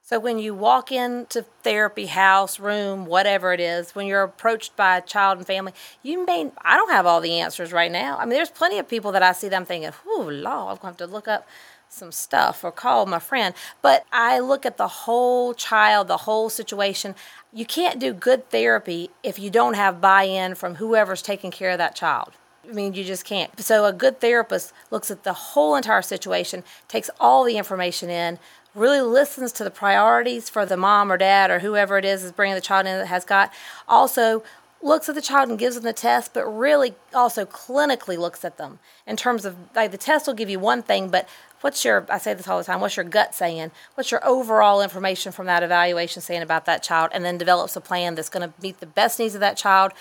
So 0.09 0.19
when 0.19 0.39
you 0.39 0.53
walk 0.53 0.89
into 0.89 1.43
therapy 1.63 2.05
house, 2.05 2.61
room, 2.61 3.07
whatever 3.07 3.51
it 3.51 3.59
is, 3.59 3.93
when 3.93 4.07
you're 4.07 4.23
approached 4.23 4.73
by 4.77 4.95
a 4.95 5.01
child 5.01 5.37
and 5.37 5.45
family, 5.45 5.73
you 6.01 6.25
may 6.25 6.49
I 6.61 6.77
don't 6.77 6.91
have 6.91 7.05
all 7.05 7.19
the 7.19 7.41
answers 7.41 7.73
right 7.73 7.91
now. 7.91 8.17
I 8.17 8.23
mean, 8.23 8.29
there's 8.35 8.49
plenty 8.49 8.79
of 8.79 8.87
people 8.87 9.11
that 9.11 9.21
I 9.21 9.33
see 9.33 9.49
that 9.49 9.55
I'm 9.57 9.65
thinking, 9.65 9.91
"Whew, 10.05 10.31
law, 10.31 10.69
I'm 10.69 10.77
going 10.77 10.79
to 10.79 10.85
have 10.85 10.97
to 10.97 11.07
look 11.07 11.27
up 11.27 11.45
some 11.89 12.13
stuff 12.13 12.63
or 12.63 12.71
call 12.71 13.05
my 13.05 13.19
friend." 13.19 13.53
But 13.81 14.05
I 14.13 14.39
look 14.39 14.65
at 14.65 14.77
the 14.77 14.87
whole 14.87 15.53
child, 15.53 16.07
the 16.07 16.23
whole 16.23 16.49
situation. 16.49 17.13
You 17.51 17.65
can't 17.65 17.99
do 17.99 18.13
good 18.13 18.49
therapy 18.49 19.09
if 19.23 19.37
you 19.37 19.49
don't 19.49 19.73
have 19.73 19.99
buy-in 19.99 20.55
from 20.55 20.75
whoever's 20.75 21.21
taking 21.21 21.51
care 21.51 21.71
of 21.71 21.79
that 21.79 21.95
child. 21.95 22.31
I 22.63 22.71
mean, 22.71 22.93
you 22.93 23.03
just 23.03 23.25
can't. 23.25 23.59
So, 23.61 23.85
a 23.85 23.93
good 23.93 24.19
therapist 24.19 24.73
looks 24.89 25.11
at 25.11 25.23
the 25.23 25.33
whole 25.33 25.75
entire 25.75 26.01
situation, 26.01 26.63
takes 26.87 27.09
all 27.19 27.43
the 27.43 27.57
information 27.57 28.09
in, 28.09 28.39
really 28.77 29.01
listens 29.01 29.51
to 29.53 29.63
the 29.63 29.71
priorities 29.71 30.49
for 30.49 30.65
the 30.65 30.77
mom 30.77 31.11
or 31.11 31.17
dad 31.17 31.51
or 31.51 31.59
whoever 31.59 31.97
it 31.97 32.05
is 32.05 32.23
is 32.23 32.31
bringing 32.31 32.55
the 32.55 32.61
child 32.61 32.85
in 32.85 32.97
that 32.97 33.07
has 33.07 33.25
got. 33.25 33.51
Also, 33.87 34.43
looks 34.81 35.09
at 35.09 35.15
the 35.15 35.21
child 35.21 35.49
and 35.49 35.57
gives 35.57 35.75
them 35.75 35.83
the 35.83 35.93
test, 35.93 36.33
but 36.33 36.45
really 36.45 36.93
also 37.13 37.45
clinically 37.45 38.17
looks 38.17 38.45
at 38.45 38.57
them 38.57 38.79
in 39.05 39.17
terms 39.17 39.45
of 39.45 39.55
like 39.75 39.91
the 39.91 39.97
test 39.97 40.27
will 40.27 40.33
give 40.33 40.49
you 40.49 40.59
one 40.59 40.83
thing, 40.83 41.09
but 41.09 41.27
what's 41.61 41.83
your 41.83 42.05
I 42.09 42.19
say 42.19 42.33
this 42.33 42.47
all 42.47 42.57
the 42.57 42.63
time, 42.63 42.79
what's 42.79 42.95
your 42.95 43.05
gut 43.05 43.33
saying? 43.33 43.71
What's 43.95 44.11
your 44.11 44.25
overall 44.25 44.81
information 44.81 45.31
from 45.31 45.47
that 45.47 45.63
evaluation 45.63 46.21
saying 46.21 46.43
about 46.43 46.65
that 46.65 46.83
child? 46.83 47.09
And 47.13 47.25
then 47.25 47.37
develops 47.37 47.75
a 47.75 47.81
plan 47.81 48.15
that's 48.15 48.29
going 48.29 48.47
to 48.47 48.53
meet 48.61 48.79
the 48.79 48.85
best 48.85 49.19
needs 49.19 49.33
of 49.33 49.41
that 49.41 49.57
child 49.57 49.93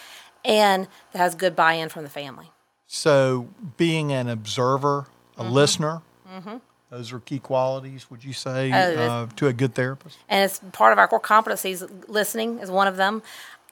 and 0.45 0.87
that 1.12 1.18
has 1.18 1.35
good 1.35 1.56
buy 1.56 1.73
in 1.75 1.88
from 1.88 2.04
the 2.04 2.11
family. 2.11 2.50
So, 2.87 3.49
being 3.76 4.12
an 4.12 4.28
observer, 4.28 5.06
a 5.37 5.42
mm-hmm. 5.42 5.52
listener, 5.52 6.02
mm-hmm. 6.30 6.59
Those 6.90 7.12
are 7.12 7.21
key 7.21 7.38
qualities, 7.38 8.11
would 8.11 8.25
you 8.25 8.33
say, 8.33 8.73
oh, 8.73 9.07
uh, 9.07 9.26
to 9.37 9.49
a 9.49 9.52
good 9.52 9.75
therapist? 9.75 10.19
And 10.28 10.45
it's 10.45 10.61
part 10.73 10.93
of 10.93 10.99
our 10.99 11.09
core 11.09 11.21
competencies. 11.21 12.09
Listening 12.09 12.59
is 12.59 12.71
one 12.71 12.87
of 12.87 12.97
them, 12.97 13.23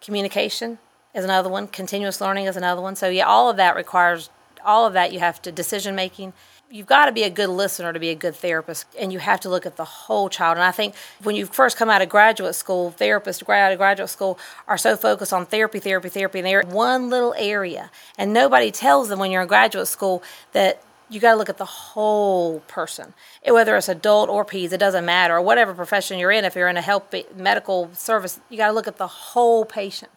communication 0.01 0.79
is 1.15 1.25
another 1.25 1.49
one, 1.49 1.69
continuous 1.69 2.21
learning 2.21 2.47
is 2.47 2.57
another 2.57 2.81
one. 2.81 2.97
So, 2.97 3.09
yeah, 3.09 3.27
all 3.27 3.51
of 3.51 3.57
that 3.57 3.77
requires 3.77 4.31
all 4.65 4.87
of 4.87 4.95
that. 4.95 5.13
You 5.13 5.21
have 5.21 5.41
to 5.43 5.53
decision 5.53 5.95
making 5.95 6.33
you've 6.75 6.87
got 6.87 7.07
to 7.07 7.13
be 7.13 7.23
a 7.23 7.31
good 7.31 7.51
listener 7.51 7.93
to 7.93 8.01
be 8.01 8.11
a 8.11 8.15
good 8.17 8.35
therapist 8.35 8.87
and 8.99 9.13
you 9.13 9.21
have 9.21 9.39
to 9.39 9.49
look 9.49 9.65
at 9.65 9.77
the 9.77 9.85
whole 9.85 10.29
child 10.29 10.57
and 10.57 10.65
i 10.65 10.73
think 10.73 10.95
when 11.23 11.37
you 11.37 11.47
first 11.47 11.77
come 11.77 11.89
out 11.89 12.03
of 12.03 12.09
graduate 12.09 12.55
school 12.55 12.93
therapists 12.99 13.49
out 13.49 13.71
of 13.71 13.79
graduate 13.79 14.11
school 14.11 14.39
are 14.67 14.79
so 14.79 14.97
focused 14.97 15.33
on 15.33 15.47
therapy 15.47 15.79
therapy 15.79 16.09
therapy 16.09 16.41
and 16.41 16.47
they're 16.47 16.63
one 16.63 17.09
little 17.11 17.35
area 17.39 17.91
and 18.19 18.33
nobody 18.33 18.73
tells 18.73 19.09
them 19.09 19.19
when 19.19 19.31
you're 19.31 19.43
in 19.43 19.49
graduate 19.49 19.87
school 19.87 20.23
that 20.53 20.83
you 21.15 21.21
got 21.21 21.33
to 21.33 21.39
look 21.39 21.49
at 21.49 21.59
the 21.59 21.65
whole 21.65 22.61
person. 22.61 23.15
Whether 23.47 23.77
it's 23.77 23.89
adult 23.89 24.29
or 24.29 24.45
peds 24.45 24.73
it 24.73 24.79
doesn't 24.79 25.05
matter. 25.05 25.37
Or 25.37 25.43
whatever 25.43 25.73
profession 25.73 26.19
you're 26.19 26.33
in 26.33 26.45
if 26.45 26.55
you're 26.55 26.69
in 26.69 26.77
a 26.77 26.83
health 26.83 27.15
medical 27.37 27.91
service 27.95 28.41
you 28.51 28.57
got 28.57 28.69
to 28.69 28.73
look 28.73 28.89
at 28.89 28.97
the 28.97 29.07
whole 29.07 29.65
patient. 29.65 30.13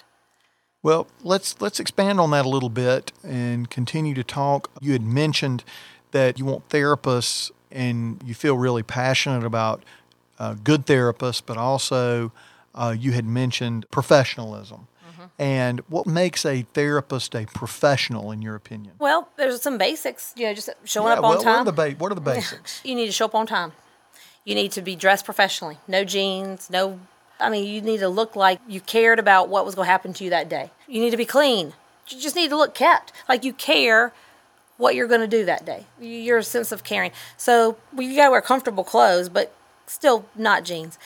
Well 0.83 1.07
let's 1.23 1.59
let's 1.61 1.79
expand 1.79 2.19
on 2.19 2.31
that 2.31 2.45
a 2.45 2.49
little 2.49 2.69
bit 2.69 3.11
and 3.23 3.69
continue 3.69 4.13
to 4.15 4.23
talk. 4.23 4.71
You 4.81 4.93
had 4.93 5.03
mentioned 5.03 5.63
that 6.11 6.39
you 6.39 6.45
want 6.45 6.69
therapists 6.69 7.51
and 7.71 8.21
you 8.25 8.33
feel 8.33 8.57
really 8.57 8.83
passionate 8.83 9.43
about 9.43 9.83
uh, 10.39 10.55
good 10.63 10.85
therapists, 10.85 11.41
but 11.45 11.57
also 11.57 12.31
uh, 12.73 12.95
you 12.97 13.11
had 13.11 13.25
mentioned 13.25 13.89
professionalism. 13.91 14.87
And 15.39 15.81
what 15.81 16.07
makes 16.07 16.45
a 16.45 16.63
therapist 16.73 17.35
a 17.35 17.45
professional, 17.45 18.31
in 18.31 18.41
your 18.41 18.55
opinion? 18.55 18.95
Well, 18.97 19.29
there's 19.37 19.61
some 19.61 19.77
basics. 19.77 20.33
You 20.35 20.47
know, 20.47 20.53
just 20.53 20.69
showing 20.83 21.09
yeah, 21.09 21.19
up 21.19 21.23
on 21.23 21.43
time. 21.43 21.45
What 21.45 21.59
are, 21.59 21.65
the 21.65 21.71
ba- 21.71 21.95
what 21.97 22.11
are 22.11 22.15
the 22.15 22.21
basics? 22.33 22.81
you 22.83 22.95
need 22.95 23.05
to 23.05 23.11
show 23.11 23.25
up 23.25 23.35
on 23.35 23.45
time. 23.45 23.73
You 24.45 24.55
need 24.55 24.71
to 24.71 24.81
be 24.81 24.95
dressed 24.95 25.25
professionally. 25.25 25.77
No 25.87 26.03
jeans. 26.03 26.69
No. 26.69 26.99
I 27.39 27.51
mean, 27.51 27.67
you 27.67 27.81
need 27.81 27.99
to 27.99 28.09
look 28.09 28.35
like 28.35 28.59
you 28.67 28.81
cared 28.81 29.19
about 29.19 29.47
what 29.49 29.63
was 29.63 29.75
going 29.75 29.85
to 29.85 29.91
happen 29.91 30.13
to 30.13 30.23
you 30.23 30.31
that 30.31 30.49
day. 30.49 30.71
You 30.87 31.01
need 31.01 31.11
to 31.11 31.17
be 31.17 31.25
clean. 31.25 31.73
You 32.07 32.19
just 32.19 32.35
need 32.35 32.49
to 32.49 32.57
look 32.57 32.73
kept. 32.73 33.13
Like 33.29 33.43
you 33.43 33.53
care 33.53 34.13
what 34.77 34.95
you're 34.95 35.07
going 35.07 35.21
to 35.21 35.27
do 35.27 35.45
that 35.45 35.65
day, 35.65 35.85
your 35.99 36.41
sense 36.41 36.71
of 36.71 36.83
caring. 36.83 37.11
So 37.35 37.77
you 37.97 38.15
got 38.15 38.25
to 38.25 38.31
wear 38.31 38.41
comfortable 38.41 38.83
clothes, 38.83 39.27
but 39.27 39.53
still 39.87 40.25
not 40.35 40.63
jeans. 40.63 40.97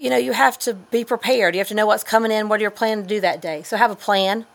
You 0.00 0.08
know, 0.08 0.16
you 0.16 0.32
have 0.32 0.58
to 0.60 0.72
be 0.72 1.04
prepared. 1.04 1.54
You 1.54 1.58
have 1.58 1.68
to 1.68 1.74
know 1.74 1.84
what's 1.84 2.02
coming 2.02 2.32
in, 2.32 2.48
what 2.48 2.60
you're 2.60 2.70
planning 2.70 3.04
to 3.04 3.08
do 3.08 3.20
that 3.20 3.42
day. 3.42 3.62
So 3.62 3.76
have 3.76 3.90
a 3.90 3.96
plan. 3.96 4.46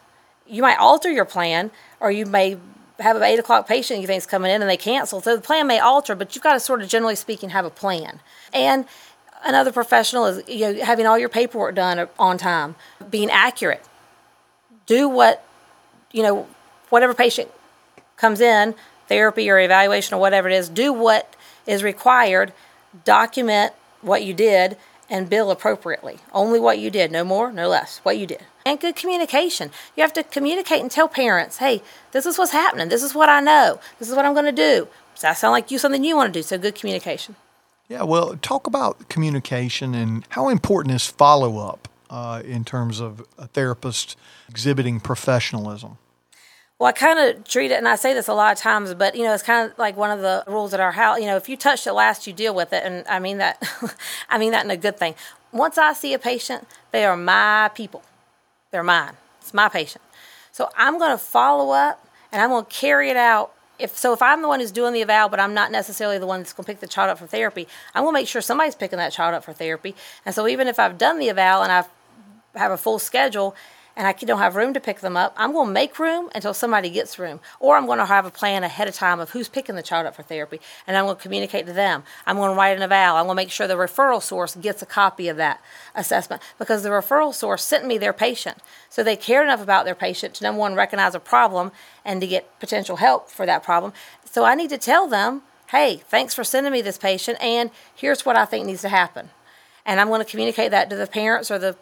You 0.47 0.63
might 0.63 0.79
alter 0.79 1.11
your 1.11 1.23
plan, 1.23 1.69
or 1.99 2.11
you 2.11 2.25
may 2.25 2.57
have 2.99 3.15
an 3.15 3.21
eight 3.21 3.37
o'clock 3.37 3.67
patient 3.67 4.01
you 4.01 4.07
think 4.07 4.17
is 4.17 4.25
coming 4.25 4.51
in 4.51 4.61
and 4.61 4.69
they 4.69 4.75
cancel. 4.77 5.21
So 5.21 5.35
the 5.35 5.41
plan 5.43 5.67
may 5.67 5.77
alter, 5.77 6.15
but 6.15 6.33
you've 6.33 6.43
got 6.43 6.53
to 6.53 6.59
sort 6.59 6.81
of 6.81 6.89
generally 6.89 7.15
speaking 7.15 7.49
have 7.49 7.63
a 7.63 7.69
plan. 7.69 8.21
And 8.53 8.85
another 9.45 9.71
professional 9.71 10.25
is 10.25 10.49
you 10.49 10.73
know 10.73 10.83
having 10.83 11.05
all 11.05 11.19
your 11.19 11.29
paperwork 11.29 11.75
done 11.75 12.07
on 12.17 12.39
time, 12.39 12.75
being 13.07 13.29
accurate. 13.29 13.85
Do 14.87 15.07
what 15.07 15.45
you 16.11 16.23
know 16.23 16.47
whatever 16.89 17.13
patient 17.13 17.51
comes 18.17 18.41
in, 18.41 18.73
therapy 19.07 19.47
or 19.49 19.59
evaluation 19.59 20.15
or 20.15 20.19
whatever 20.19 20.49
it 20.49 20.55
is, 20.55 20.69
do 20.69 20.91
what 20.91 21.35
is 21.67 21.83
required, 21.83 22.51
document 23.03 23.73
what 24.01 24.23
you 24.23 24.33
did, 24.33 24.77
and 25.09 25.29
bill 25.29 25.51
appropriately. 25.51 26.19
Only 26.33 26.59
what 26.59 26.79
you 26.79 26.89
did, 26.89 27.11
no 27.11 27.23
more, 27.23 27.51
no 27.51 27.67
less, 27.67 27.99
what 27.99 28.17
you 28.17 28.27
did. 28.27 28.43
And 28.65 28.79
good 28.79 28.95
communication. 28.95 29.71
You 29.95 30.01
have 30.01 30.13
to 30.13 30.23
communicate 30.23 30.81
and 30.81 30.89
tell 30.89 31.07
parents, 31.07 31.57
hey, 31.57 31.81
this 32.11 32.25
is 32.25 32.37
what's 32.37 32.51
happening. 32.51 32.89
This 32.89 33.03
is 33.03 33.13
what 33.13 33.29
I 33.29 33.39
know. 33.39 33.79
This 33.99 34.09
is 34.09 34.15
what 34.15 34.25
I'm 34.25 34.33
going 34.33 34.45
to 34.45 34.51
do. 34.51 34.87
Does 35.13 35.21
that 35.21 35.37
sound 35.37 35.51
like 35.51 35.71
you 35.71 35.77
something 35.77 36.03
you 36.03 36.15
want 36.15 36.33
to 36.33 36.39
do? 36.39 36.43
So 36.43 36.57
good 36.57 36.75
communication. 36.75 37.35
Yeah, 37.87 38.03
well, 38.03 38.35
talk 38.41 38.65
about 38.65 39.09
communication 39.09 39.93
and 39.93 40.25
how 40.29 40.49
important 40.49 40.95
is 40.95 41.05
follow 41.05 41.59
up 41.59 41.87
uh, 42.09 42.41
in 42.43 42.65
terms 42.65 42.99
of 42.99 43.25
a 43.37 43.45
therapist 43.47 44.17
exhibiting 44.49 44.99
professionalism. 44.99 45.97
Well, 46.77 46.89
I 46.89 46.91
kind 46.91 47.19
of 47.19 47.45
treat 47.45 47.71
it, 47.71 47.75
and 47.75 47.87
I 47.87 47.95
say 47.95 48.13
this 48.13 48.27
a 48.27 48.33
lot 48.33 48.51
of 48.51 48.57
times, 48.57 48.93
but 48.95 49.15
you 49.15 49.23
know, 49.23 49.33
it's 49.33 49.43
kind 49.43 49.71
of 49.71 49.77
like 49.77 49.95
one 49.95 50.11
of 50.11 50.19
the 50.19 50.43
rules 50.45 50.73
at 50.73 50.81
our 50.81 50.91
house. 50.91 51.19
You 51.19 51.25
know, 51.25 51.37
if 51.37 51.47
you 51.47 51.55
touch 51.55 51.87
it 51.87 51.93
last, 51.93 52.27
you 52.27 52.33
deal 52.33 52.53
with 52.53 52.73
it, 52.73 52.83
and 52.83 53.07
I 53.07 53.19
mean 53.19 53.37
that. 53.37 53.63
I 54.29 54.37
mean 54.37 54.51
that 54.51 54.65
in 54.65 54.71
a 54.71 54.77
good 54.77 54.97
thing. 54.97 55.15
Once 55.53 55.77
I 55.77 55.93
see 55.93 56.13
a 56.13 56.19
patient, 56.19 56.67
they 56.91 57.05
are 57.05 57.15
my 57.15 57.71
people. 57.73 58.03
They're 58.71 58.83
mine. 58.83 59.13
It's 59.39 59.53
my 59.53 59.69
patient. 59.69 60.03
So 60.51 60.69
I'm 60.75 60.99
going 60.99 61.11
to 61.11 61.17
follow 61.17 61.71
up, 61.71 62.05
and 62.33 62.41
I'm 62.41 62.49
going 62.49 62.65
to 62.65 62.71
carry 62.71 63.09
it 63.09 63.17
out. 63.17 63.53
If 63.79 63.97
so, 63.97 64.11
if 64.11 64.21
I'm 64.21 64.41
the 64.41 64.49
one 64.49 64.59
who's 64.59 64.71
doing 64.71 64.93
the 64.93 65.01
eval, 65.01 65.29
but 65.29 65.39
I'm 65.39 65.53
not 65.53 65.71
necessarily 65.71 66.17
the 66.17 66.27
one 66.27 66.41
that's 66.41 66.51
going 66.51 66.65
to 66.65 66.71
pick 66.71 66.81
the 66.81 66.87
child 66.87 67.09
up 67.09 67.19
for 67.19 67.27
therapy, 67.27 67.69
I'm 67.93 68.03
going 68.03 68.13
to 68.13 68.19
make 68.19 68.27
sure 68.27 68.41
somebody's 68.41 68.75
picking 68.75 68.97
that 68.97 69.13
child 69.13 69.33
up 69.33 69.45
for 69.45 69.53
therapy. 69.53 69.95
And 70.25 70.35
so, 70.35 70.45
even 70.45 70.67
if 70.67 70.77
I've 70.77 70.97
done 70.97 71.19
the 71.19 71.29
eval 71.29 71.63
and 71.63 71.71
I 71.71 71.85
have 72.59 72.71
a 72.71 72.77
full 72.77 72.99
schedule, 72.99 73.55
and 73.95 74.07
I 74.07 74.13
don't 74.13 74.39
have 74.39 74.55
room 74.55 74.73
to 74.73 74.79
pick 74.79 74.99
them 74.99 75.15
up, 75.15 75.33
I'm 75.37 75.53
going 75.53 75.67
to 75.67 75.73
make 75.73 75.99
room 75.99 76.29
until 76.35 76.53
somebody 76.53 76.89
gets 76.89 77.17
room. 77.17 77.39
Or 77.59 77.77
I'm 77.77 77.85
going 77.85 77.99
to 77.99 78.05
have 78.05 78.25
a 78.25 78.31
plan 78.31 78.63
ahead 78.63 78.87
of 78.87 78.95
time 78.95 79.19
of 79.19 79.31
who's 79.31 79.47
picking 79.47 79.75
the 79.75 79.83
child 79.83 80.05
up 80.05 80.15
for 80.15 80.23
therapy, 80.23 80.59
and 80.85 80.97
I'm 80.97 81.05
going 81.05 81.15
to 81.15 81.21
communicate 81.21 81.65
to 81.67 81.73
them. 81.73 82.03
I'm 82.25 82.37
going 82.37 82.51
to 82.51 82.55
write 82.55 82.75
an 82.75 82.83
eval. 82.83 83.15
I'm 83.15 83.25
going 83.25 83.35
to 83.35 83.41
make 83.41 83.51
sure 83.51 83.67
the 83.67 83.75
referral 83.75 84.21
source 84.21 84.55
gets 84.55 84.81
a 84.81 84.85
copy 84.85 85.27
of 85.27 85.37
that 85.37 85.61
assessment 85.93 86.41
because 86.57 86.83
the 86.83 86.89
referral 86.89 87.33
source 87.33 87.63
sent 87.63 87.85
me 87.85 87.97
their 87.97 88.13
patient. 88.13 88.57
So 88.89 89.03
they 89.03 89.15
cared 89.15 89.45
enough 89.45 89.61
about 89.61 89.85
their 89.85 89.95
patient 89.95 90.35
to 90.35 90.43
number 90.43 90.59
one, 90.59 90.75
recognize 90.75 91.15
a 91.15 91.19
problem 91.19 91.71
and 92.03 92.21
to 92.21 92.27
get 92.27 92.59
potential 92.59 92.97
help 92.97 93.29
for 93.29 93.45
that 93.45 93.63
problem. 93.63 93.93
So 94.25 94.43
I 94.43 94.55
need 94.55 94.69
to 94.71 94.77
tell 94.77 95.07
them, 95.07 95.43
hey, 95.71 96.01
thanks 96.09 96.33
for 96.33 96.43
sending 96.43 96.71
me 96.73 96.81
this 96.81 96.97
patient, 96.97 97.41
and 97.41 97.71
here's 97.95 98.25
what 98.25 98.35
I 98.35 98.45
think 98.45 98.65
needs 98.65 98.81
to 98.81 98.89
happen. 98.89 99.29
And 99.85 99.99
I'm 99.99 100.07
going 100.07 100.23
to 100.23 100.29
communicate 100.29 100.71
that 100.71 100.89
to 100.89 100.95
the 100.95 101.07
parents 101.07 101.51
or 101.51 101.59
the 101.59 101.75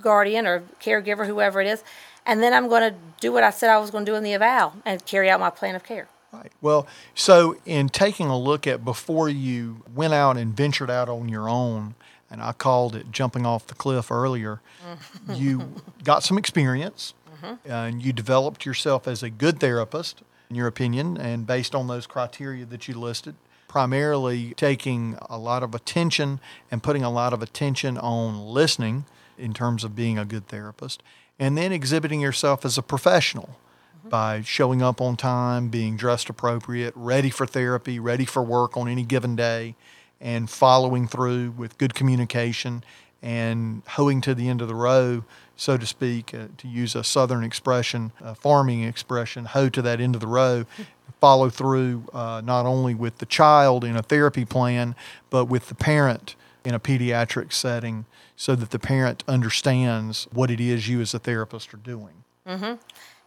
guardian 0.00 0.46
or 0.46 0.62
caregiver, 0.80 1.26
whoever 1.26 1.60
it 1.60 1.66
is, 1.66 1.82
and 2.26 2.42
then 2.42 2.52
I'm 2.52 2.68
going 2.68 2.92
to 2.92 2.98
do 3.20 3.32
what 3.32 3.42
I 3.42 3.50
said 3.50 3.70
I 3.70 3.78
was 3.78 3.90
going 3.90 4.04
to 4.04 4.12
do 4.12 4.16
in 4.16 4.22
the 4.22 4.34
eval 4.34 4.74
and 4.84 5.04
carry 5.04 5.30
out 5.30 5.40
my 5.40 5.50
plan 5.50 5.74
of 5.74 5.82
care. 5.82 6.08
Right. 6.32 6.52
Well, 6.60 6.86
so 7.14 7.56
in 7.66 7.88
taking 7.88 8.26
a 8.26 8.38
look 8.38 8.66
at 8.66 8.84
before 8.84 9.28
you 9.28 9.82
went 9.92 10.14
out 10.14 10.36
and 10.36 10.56
ventured 10.56 10.90
out 10.90 11.08
on 11.08 11.28
your 11.28 11.48
own, 11.48 11.96
and 12.30 12.40
I 12.40 12.52
called 12.52 12.94
it 12.94 13.10
jumping 13.10 13.44
off 13.44 13.66
the 13.66 13.74
cliff 13.74 14.12
earlier, 14.12 14.60
mm-hmm. 14.86 15.34
you 15.34 15.74
got 16.04 16.22
some 16.22 16.38
experience 16.38 17.14
mm-hmm. 17.42 17.68
and 17.68 18.00
you 18.00 18.12
developed 18.12 18.64
yourself 18.64 19.08
as 19.08 19.24
a 19.24 19.30
good 19.30 19.58
therapist, 19.58 20.22
in 20.48 20.54
your 20.54 20.68
opinion, 20.68 21.16
and 21.16 21.46
based 21.46 21.74
on 21.74 21.88
those 21.88 22.06
criteria 22.06 22.64
that 22.66 22.86
you 22.86 22.94
listed 22.94 23.34
primarily 23.70 24.52
taking 24.56 25.16
a 25.28 25.38
lot 25.38 25.62
of 25.62 25.76
attention 25.76 26.40
and 26.72 26.82
putting 26.82 27.04
a 27.04 27.10
lot 27.10 27.32
of 27.32 27.40
attention 27.40 27.96
on 27.96 28.44
listening 28.44 29.04
in 29.40 29.52
terms 29.54 29.84
of 29.84 29.96
being 29.96 30.18
a 30.18 30.24
good 30.24 30.46
therapist, 30.48 31.02
and 31.38 31.56
then 31.56 31.72
exhibiting 31.72 32.20
yourself 32.20 32.64
as 32.64 32.76
a 32.78 32.82
professional 32.82 33.58
mm-hmm. 33.98 34.08
by 34.10 34.42
showing 34.42 34.82
up 34.82 35.00
on 35.00 35.16
time, 35.16 35.68
being 35.68 35.96
dressed 35.96 36.28
appropriate, 36.28 36.92
ready 36.96 37.30
for 37.30 37.46
therapy, 37.46 37.98
ready 37.98 38.24
for 38.24 38.42
work 38.42 38.76
on 38.76 38.88
any 38.88 39.02
given 39.02 39.36
day, 39.36 39.74
and 40.20 40.50
following 40.50 41.08
through 41.08 41.52
with 41.52 41.78
good 41.78 41.94
communication 41.94 42.84
and 43.22 43.82
hoeing 43.86 44.20
to 44.20 44.34
the 44.34 44.48
end 44.48 44.62
of 44.62 44.68
the 44.68 44.74
row, 44.74 45.24
so 45.56 45.76
to 45.76 45.86
speak, 45.86 46.32
uh, 46.32 46.46
to 46.56 46.68
use 46.68 46.94
a 46.94 47.04
southern 47.04 47.44
expression, 47.44 48.12
a 48.20 48.34
farming 48.34 48.82
expression, 48.82 49.44
hoe 49.44 49.68
to 49.68 49.82
that 49.82 50.00
end 50.00 50.14
of 50.14 50.20
the 50.20 50.26
row, 50.26 50.64
follow 51.20 51.50
through 51.50 52.04
uh, 52.14 52.40
not 52.44 52.64
only 52.64 52.94
with 52.94 53.18
the 53.18 53.26
child 53.26 53.84
in 53.84 53.94
a 53.94 54.02
therapy 54.02 54.44
plan, 54.44 54.94
but 55.28 55.44
with 55.44 55.68
the 55.68 55.74
parent 55.74 56.34
in 56.64 56.74
a 56.74 56.80
pediatric 56.80 57.52
setting 57.52 58.06
so 58.36 58.54
that 58.54 58.70
the 58.70 58.78
parent 58.78 59.24
understands 59.28 60.26
what 60.32 60.50
it 60.50 60.60
is 60.60 60.88
you 60.88 61.00
as 61.00 61.14
a 61.14 61.18
therapist 61.18 61.72
are 61.74 61.78
doing. 61.78 62.24
Mm-hmm. 62.46 62.74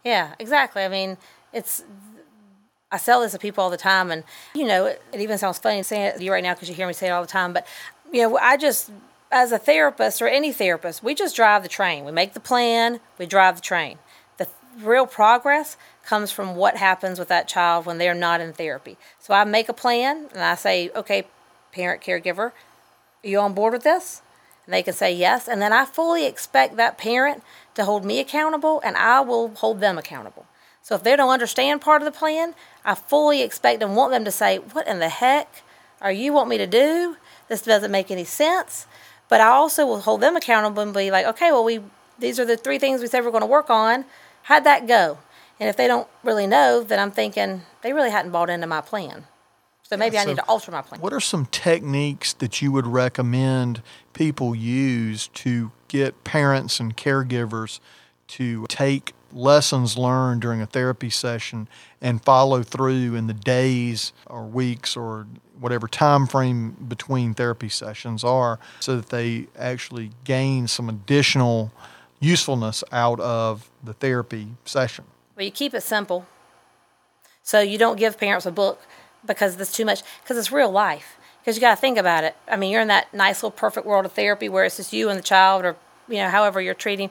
Yeah, 0.04 0.34
exactly. 0.38 0.82
I 0.82 0.88
mean, 0.88 1.16
it's 1.52 1.84
I 2.92 2.96
sell 2.96 3.22
this 3.22 3.32
to 3.32 3.38
people 3.38 3.64
all 3.64 3.70
the 3.70 3.76
time, 3.76 4.10
and 4.10 4.22
you 4.54 4.64
know, 4.64 4.86
it, 4.86 5.02
it 5.12 5.20
even 5.20 5.38
sounds 5.38 5.58
funny 5.58 5.82
saying 5.82 6.02
it 6.02 6.18
to 6.18 6.24
you 6.24 6.32
right 6.32 6.42
now 6.42 6.54
because 6.54 6.68
you 6.68 6.74
hear 6.74 6.86
me 6.86 6.92
say 6.92 7.08
it 7.08 7.10
all 7.10 7.22
the 7.22 7.28
time. 7.28 7.52
But 7.52 7.66
you 8.12 8.22
know, 8.22 8.38
I 8.38 8.56
just 8.56 8.90
as 9.32 9.50
a 9.50 9.58
therapist 9.58 10.22
or 10.22 10.28
any 10.28 10.52
therapist, 10.52 11.02
we 11.02 11.14
just 11.14 11.34
drive 11.34 11.64
the 11.64 11.68
train. 11.68 12.04
We 12.04 12.12
make 12.12 12.34
the 12.34 12.40
plan, 12.40 13.00
we 13.18 13.26
drive 13.26 13.56
the 13.56 13.62
train. 13.62 13.98
The 14.36 14.46
real 14.80 15.06
progress 15.06 15.76
comes 16.04 16.30
from 16.30 16.54
what 16.54 16.76
happens 16.76 17.18
with 17.18 17.28
that 17.28 17.48
child 17.48 17.86
when 17.86 17.98
they're 17.98 18.14
not 18.14 18.40
in 18.40 18.52
therapy. 18.52 18.96
So 19.18 19.34
I 19.34 19.44
make 19.44 19.68
a 19.68 19.72
plan 19.72 20.28
and 20.32 20.42
I 20.42 20.54
say, 20.54 20.90
okay, 20.94 21.26
parent, 21.72 22.02
caregiver, 22.02 22.52
you 23.24 23.38
on 23.38 23.54
board 23.54 23.72
with 23.72 23.82
this? 23.82 24.22
and 24.66 24.74
they 24.74 24.82
can 24.82 24.94
say 24.94 25.12
yes. 25.12 25.48
And 25.48 25.60
then 25.60 25.72
I 25.72 25.84
fully 25.84 26.26
expect 26.26 26.76
that 26.76 26.98
parent 26.98 27.42
to 27.74 27.84
hold 27.84 28.04
me 28.04 28.20
accountable 28.20 28.80
and 28.84 28.96
I 28.96 29.20
will 29.20 29.48
hold 29.48 29.80
them 29.80 29.98
accountable. 29.98 30.46
So 30.82 30.94
if 30.94 31.02
they 31.02 31.16
don't 31.16 31.30
understand 31.30 31.80
part 31.80 32.02
of 32.02 32.06
the 32.06 32.18
plan, 32.18 32.54
I 32.84 32.94
fully 32.94 33.42
expect 33.42 33.82
and 33.82 33.96
want 33.96 34.12
them 34.12 34.24
to 34.24 34.30
say, 34.30 34.58
What 34.58 34.86
in 34.86 34.98
the 34.98 35.08
heck 35.08 35.62
are 36.00 36.12
you 36.12 36.32
want 36.32 36.48
me 36.48 36.58
to 36.58 36.66
do? 36.66 37.16
This 37.48 37.62
doesn't 37.62 37.90
make 37.90 38.10
any 38.10 38.24
sense. 38.24 38.86
But 39.28 39.40
I 39.40 39.48
also 39.48 39.86
will 39.86 40.00
hold 40.00 40.20
them 40.20 40.36
accountable 40.36 40.82
and 40.82 40.92
be 40.92 41.10
like, 41.10 41.26
okay, 41.26 41.50
well, 41.50 41.64
we 41.64 41.80
these 42.18 42.38
are 42.38 42.44
the 42.44 42.56
three 42.56 42.78
things 42.78 43.00
we 43.00 43.08
said 43.08 43.24
we're 43.24 43.30
going 43.30 43.40
to 43.40 43.46
work 43.46 43.70
on. 43.70 44.04
How'd 44.42 44.64
that 44.64 44.86
go? 44.86 45.18
And 45.58 45.68
if 45.68 45.76
they 45.76 45.88
don't 45.88 46.06
really 46.22 46.46
know, 46.46 46.82
then 46.82 47.00
I'm 47.00 47.10
thinking 47.10 47.62
they 47.82 47.92
really 47.92 48.10
hadn't 48.10 48.30
bought 48.30 48.50
into 48.50 48.66
my 48.66 48.80
plan. 48.80 49.26
So 49.84 49.96
maybe 49.98 50.14
Yeah, 50.14 50.22
I 50.22 50.24
need 50.24 50.36
to 50.36 50.44
alter 50.44 50.72
my 50.72 50.82
plan. 50.82 51.00
What 51.00 51.12
are 51.12 51.20
some 51.20 51.46
techniques 51.46 52.32
that 52.34 52.62
you 52.62 52.72
would 52.72 52.86
recommend 52.86 53.82
people 54.14 54.54
use 54.54 55.28
to 55.28 55.72
get 55.88 56.24
parents 56.24 56.80
and 56.80 56.96
caregivers 56.96 57.80
to 58.28 58.66
take 58.68 59.12
lessons 59.32 59.98
learned 59.98 60.40
during 60.40 60.62
a 60.62 60.66
therapy 60.66 61.10
session 61.10 61.68
and 62.00 62.24
follow 62.24 62.62
through 62.62 63.14
in 63.14 63.26
the 63.26 63.34
days 63.34 64.12
or 64.26 64.44
weeks 64.44 64.96
or 64.96 65.26
whatever 65.58 65.86
time 65.86 66.26
frame 66.26 66.70
between 66.88 67.34
therapy 67.34 67.68
sessions 67.68 68.24
are 68.24 68.58
so 68.80 68.96
that 68.96 69.10
they 69.10 69.46
actually 69.58 70.10
gain 70.24 70.66
some 70.66 70.88
additional 70.88 71.72
usefulness 72.20 72.82
out 72.90 73.20
of 73.20 73.70
the 73.82 73.92
therapy 73.92 74.48
session? 74.64 75.04
Well, 75.36 75.44
you 75.44 75.52
keep 75.52 75.74
it 75.74 75.82
simple. 75.82 76.26
So 77.42 77.60
you 77.60 77.76
don't 77.76 77.98
give 77.98 78.18
parents 78.18 78.46
a 78.46 78.50
book 78.50 78.80
because 79.26 79.56
that's 79.56 79.72
too 79.72 79.84
much, 79.84 80.02
because 80.22 80.36
it's 80.38 80.52
real 80.52 80.70
life. 80.70 81.16
Because 81.40 81.56
you 81.56 81.60
got 81.60 81.74
to 81.74 81.80
think 81.80 81.98
about 81.98 82.24
it. 82.24 82.34
I 82.48 82.56
mean, 82.56 82.72
you're 82.72 82.80
in 82.80 82.88
that 82.88 83.12
nice 83.12 83.42
little 83.42 83.50
perfect 83.50 83.86
world 83.86 84.06
of 84.06 84.12
therapy 84.12 84.48
where 84.48 84.64
it's 84.64 84.78
just 84.78 84.92
you 84.94 85.10
and 85.10 85.18
the 85.18 85.22
child, 85.22 85.64
or 85.64 85.76
you 86.08 86.16
know, 86.16 86.30
however 86.30 86.60
you're 86.60 86.74
treating. 86.74 87.10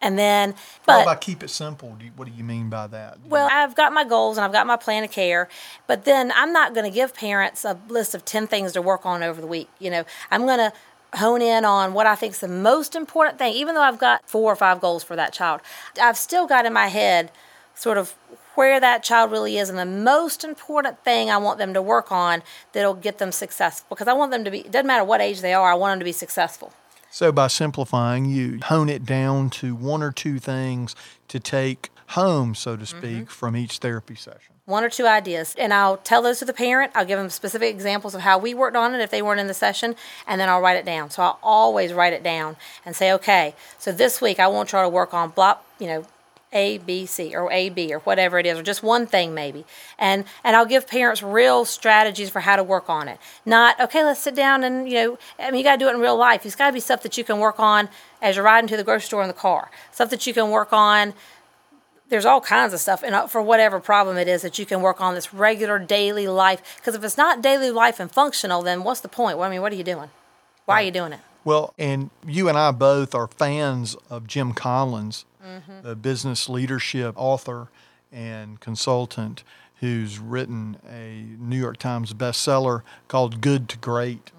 And 0.00 0.18
then, 0.18 0.54
but 0.84 1.02
about 1.02 1.20
keep 1.20 1.42
it 1.42 1.48
simple? 1.48 1.94
Do 1.98 2.04
you, 2.04 2.10
what 2.16 2.28
do 2.28 2.34
you 2.36 2.44
mean 2.44 2.68
by 2.68 2.88
that? 2.88 3.18
well, 3.26 3.48
I've 3.50 3.74
got 3.74 3.92
my 3.92 4.04
goals 4.04 4.36
and 4.36 4.44
I've 4.44 4.52
got 4.52 4.66
my 4.66 4.76
plan 4.76 5.02
of 5.02 5.10
care, 5.10 5.48
but 5.86 6.04
then 6.04 6.30
I'm 6.34 6.52
not 6.52 6.74
going 6.74 6.84
to 6.84 6.94
give 6.94 7.14
parents 7.14 7.64
a 7.64 7.78
list 7.88 8.14
of 8.14 8.24
10 8.24 8.46
things 8.46 8.72
to 8.72 8.82
work 8.82 9.06
on 9.06 9.22
over 9.22 9.40
the 9.40 9.46
week. 9.46 9.68
You 9.78 9.90
know, 9.90 10.04
I'm 10.30 10.42
going 10.44 10.58
to 10.58 10.72
hone 11.16 11.40
in 11.40 11.64
on 11.64 11.94
what 11.94 12.06
I 12.06 12.16
think 12.16 12.34
is 12.34 12.40
the 12.40 12.48
most 12.48 12.94
important 12.94 13.38
thing, 13.38 13.54
even 13.54 13.74
though 13.74 13.82
I've 13.82 13.98
got 13.98 14.28
four 14.28 14.52
or 14.52 14.56
five 14.56 14.80
goals 14.80 15.02
for 15.02 15.16
that 15.16 15.32
child. 15.32 15.60
I've 16.00 16.18
still 16.18 16.46
got 16.46 16.66
in 16.66 16.72
my 16.72 16.88
head 16.88 17.30
sort 17.74 17.96
of 17.98 18.14
where 18.54 18.80
that 18.80 19.02
child 19.02 19.30
really 19.30 19.58
is 19.58 19.68
and 19.68 19.78
the 19.78 19.84
most 19.84 20.44
important 20.44 21.02
thing 21.04 21.30
I 21.30 21.36
want 21.36 21.58
them 21.58 21.74
to 21.74 21.82
work 21.82 22.12
on 22.12 22.42
that'll 22.72 22.94
get 22.94 23.18
them 23.18 23.32
successful 23.32 23.86
because 23.90 24.08
I 24.08 24.12
want 24.12 24.30
them 24.30 24.44
to 24.44 24.50
be, 24.50 24.60
it 24.60 24.70
doesn't 24.70 24.86
matter 24.86 25.04
what 25.04 25.20
age 25.20 25.40
they 25.40 25.54
are, 25.54 25.72
I 25.72 25.74
want 25.74 25.92
them 25.92 25.98
to 26.00 26.04
be 26.04 26.12
successful. 26.12 26.72
So 27.10 27.30
by 27.30 27.46
simplifying, 27.46 28.24
you 28.24 28.58
hone 28.64 28.88
it 28.88 29.04
down 29.04 29.50
to 29.50 29.74
one 29.74 30.02
or 30.02 30.10
two 30.10 30.38
things 30.38 30.96
to 31.28 31.38
take 31.38 31.90
home, 32.08 32.54
so 32.54 32.76
to 32.76 32.82
mm-hmm. 32.82 32.98
speak, 32.98 33.30
from 33.30 33.56
each 33.56 33.78
therapy 33.78 34.16
session. 34.16 34.54
one 34.66 34.82
or 34.82 34.88
two 34.88 35.06
ideas, 35.06 35.54
and 35.58 35.74
I'll 35.74 35.98
tell 35.98 36.22
those 36.22 36.38
to 36.38 36.44
the 36.44 36.52
parent. 36.52 36.92
I'll 36.94 37.04
give 37.04 37.18
them 37.18 37.28
specific 37.28 37.74
examples 37.74 38.14
of 38.14 38.22
how 38.22 38.38
we 38.38 38.54
worked 38.54 38.76
on 38.76 38.94
it 38.94 39.00
if 39.00 39.10
they 39.10 39.20
weren't 39.20 39.40
in 39.40 39.46
the 39.46 39.54
session, 39.54 39.94
and 40.26 40.40
then 40.40 40.48
I'll 40.48 40.60
write 40.60 40.76
it 40.78 40.86
down. 40.86 41.10
So 41.10 41.22
I'll 41.22 41.38
always 41.42 41.92
write 41.92 42.14
it 42.14 42.22
down 42.22 42.56
and 42.84 42.96
say, 42.96 43.12
okay, 43.12 43.54
so 43.78 43.92
this 43.92 44.20
week 44.20 44.40
I 44.40 44.48
want 44.48 44.72
y'all 44.72 44.82
to 44.82 44.88
work 44.88 45.12
on 45.12 45.30
block, 45.30 45.64
you 45.78 45.86
know, 45.86 46.06
A, 46.54 46.78
B, 46.78 47.04
C, 47.04 47.34
or 47.34 47.52
A, 47.52 47.68
B, 47.68 47.92
or 47.92 47.98
whatever 48.00 48.38
it 48.38 48.46
is, 48.46 48.58
or 48.58 48.62
just 48.62 48.82
one 48.82 49.06
thing 49.06 49.34
maybe. 49.34 49.64
And 49.98 50.24
and 50.42 50.56
I'll 50.56 50.66
give 50.66 50.86
parents 50.86 51.22
real 51.22 51.64
strategies 51.64 52.30
for 52.30 52.40
how 52.40 52.56
to 52.56 52.62
work 52.62 52.88
on 52.88 53.08
it. 53.08 53.18
Not 53.44 53.78
okay, 53.80 54.04
let's 54.04 54.20
sit 54.20 54.34
down 54.34 54.64
and 54.64 54.88
you 54.88 54.94
know, 54.94 55.18
I 55.38 55.50
mean, 55.50 55.58
you 55.58 55.64
got 55.64 55.72
to 55.72 55.84
do 55.84 55.88
it 55.88 55.94
in 55.94 56.00
real 56.00 56.16
life. 56.16 56.46
It's 56.46 56.54
got 56.54 56.68
to 56.68 56.72
be 56.72 56.80
stuff 56.80 57.02
that 57.02 57.18
you 57.18 57.24
can 57.24 57.38
work 57.38 57.60
on 57.60 57.88
as 58.22 58.36
you're 58.36 58.44
riding 58.44 58.68
to 58.68 58.76
the 58.76 58.84
grocery 58.84 59.06
store 59.06 59.22
in 59.22 59.28
the 59.28 59.34
car. 59.34 59.70
Stuff 59.92 60.10
that 60.10 60.26
you 60.26 60.32
can 60.32 60.50
work 60.50 60.72
on 60.72 61.14
there's 62.10 62.26
all 62.26 62.40
kinds 62.40 62.72
of 62.74 62.80
stuff 62.80 63.02
and 63.02 63.14
uh, 63.14 63.26
for 63.26 63.40
whatever 63.42 63.80
problem 63.80 64.16
it 64.16 64.28
is 64.28 64.42
that 64.42 64.58
you 64.58 64.66
can 64.66 64.82
work 64.82 65.00
on 65.00 65.14
this 65.14 65.32
regular 65.32 65.78
daily 65.78 66.28
life 66.28 66.76
because 66.76 66.94
if 66.94 67.02
it's 67.02 67.16
not 67.16 67.42
daily 67.42 67.70
life 67.70 67.98
and 67.98 68.12
functional 68.12 68.62
then 68.62 68.84
what's 68.84 69.00
the 69.00 69.08
point 69.08 69.38
well, 69.38 69.48
i 69.48 69.50
mean 69.50 69.62
what 69.62 69.72
are 69.72 69.76
you 69.76 69.82
doing 69.82 70.10
why 70.66 70.80
are 70.80 70.84
you 70.84 70.90
doing 70.90 71.12
it 71.12 71.20
Well, 71.44 71.74
and 71.78 72.10
you 72.26 72.48
and 72.48 72.56
I 72.56 72.70
both 72.70 73.14
are 73.14 73.26
fans 73.26 73.96
of 74.08 74.26
Jim 74.26 74.52
Collins, 74.54 75.24
the 75.82 75.96
business 75.96 76.48
leadership 76.48 77.14
author 77.16 77.68
and 78.12 78.60
consultant 78.60 79.44
who's 79.80 80.18
written 80.18 80.76
a 80.90 81.24
New 81.38 81.58
York 81.58 81.76
Times 81.78 82.14
bestseller 82.14 82.82
called 83.08 83.40
Good 83.40 83.68
to 83.70 83.78
Great. 83.78 84.30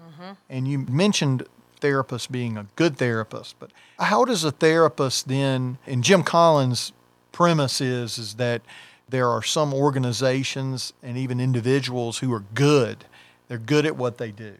And 0.48 0.66
you 0.66 0.78
mentioned 0.78 1.46
therapists 1.80 2.28
being 2.30 2.56
a 2.56 2.66
good 2.74 2.96
therapist, 2.96 3.56
but 3.60 3.70
how 3.98 4.24
does 4.24 4.42
a 4.44 4.50
therapist 4.50 5.28
then, 5.28 5.78
and 5.86 6.02
Jim 6.02 6.22
Collins' 6.22 6.92
premise 7.32 7.80
is, 7.80 8.18
is 8.18 8.34
that 8.34 8.62
there 9.08 9.28
are 9.28 9.42
some 9.42 9.72
organizations 9.72 10.94
and 11.02 11.16
even 11.16 11.38
individuals 11.38 12.18
who 12.18 12.32
are 12.32 12.44
good. 12.54 13.04
They're 13.46 13.58
good 13.58 13.86
at 13.86 13.96
what 13.96 14.18
they 14.18 14.32
do. 14.32 14.54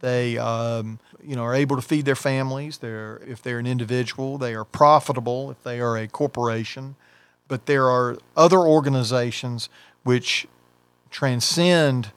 They, 0.00 0.36
um, 0.36 0.98
you 1.26 1.36
know, 1.36 1.42
are 1.42 1.54
able 1.54 1.76
to 1.76 1.82
feed 1.82 2.04
their 2.04 2.16
families. 2.16 2.78
They're, 2.78 3.20
if 3.26 3.42
they're 3.42 3.58
an 3.58 3.66
individual, 3.66 4.38
they 4.38 4.54
are 4.54 4.64
profitable. 4.64 5.50
If 5.50 5.62
they 5.62 5.80
are 5.80 5.96
a 5.96 6.06
corporation, 6.06 6.96
but 7.48 7.66
there 7.66 7.88
are 7.88 8.18
other 8.36 8.58
organizations 8.58 9.68
which 10.04 10.46
transcend 11.10 12.12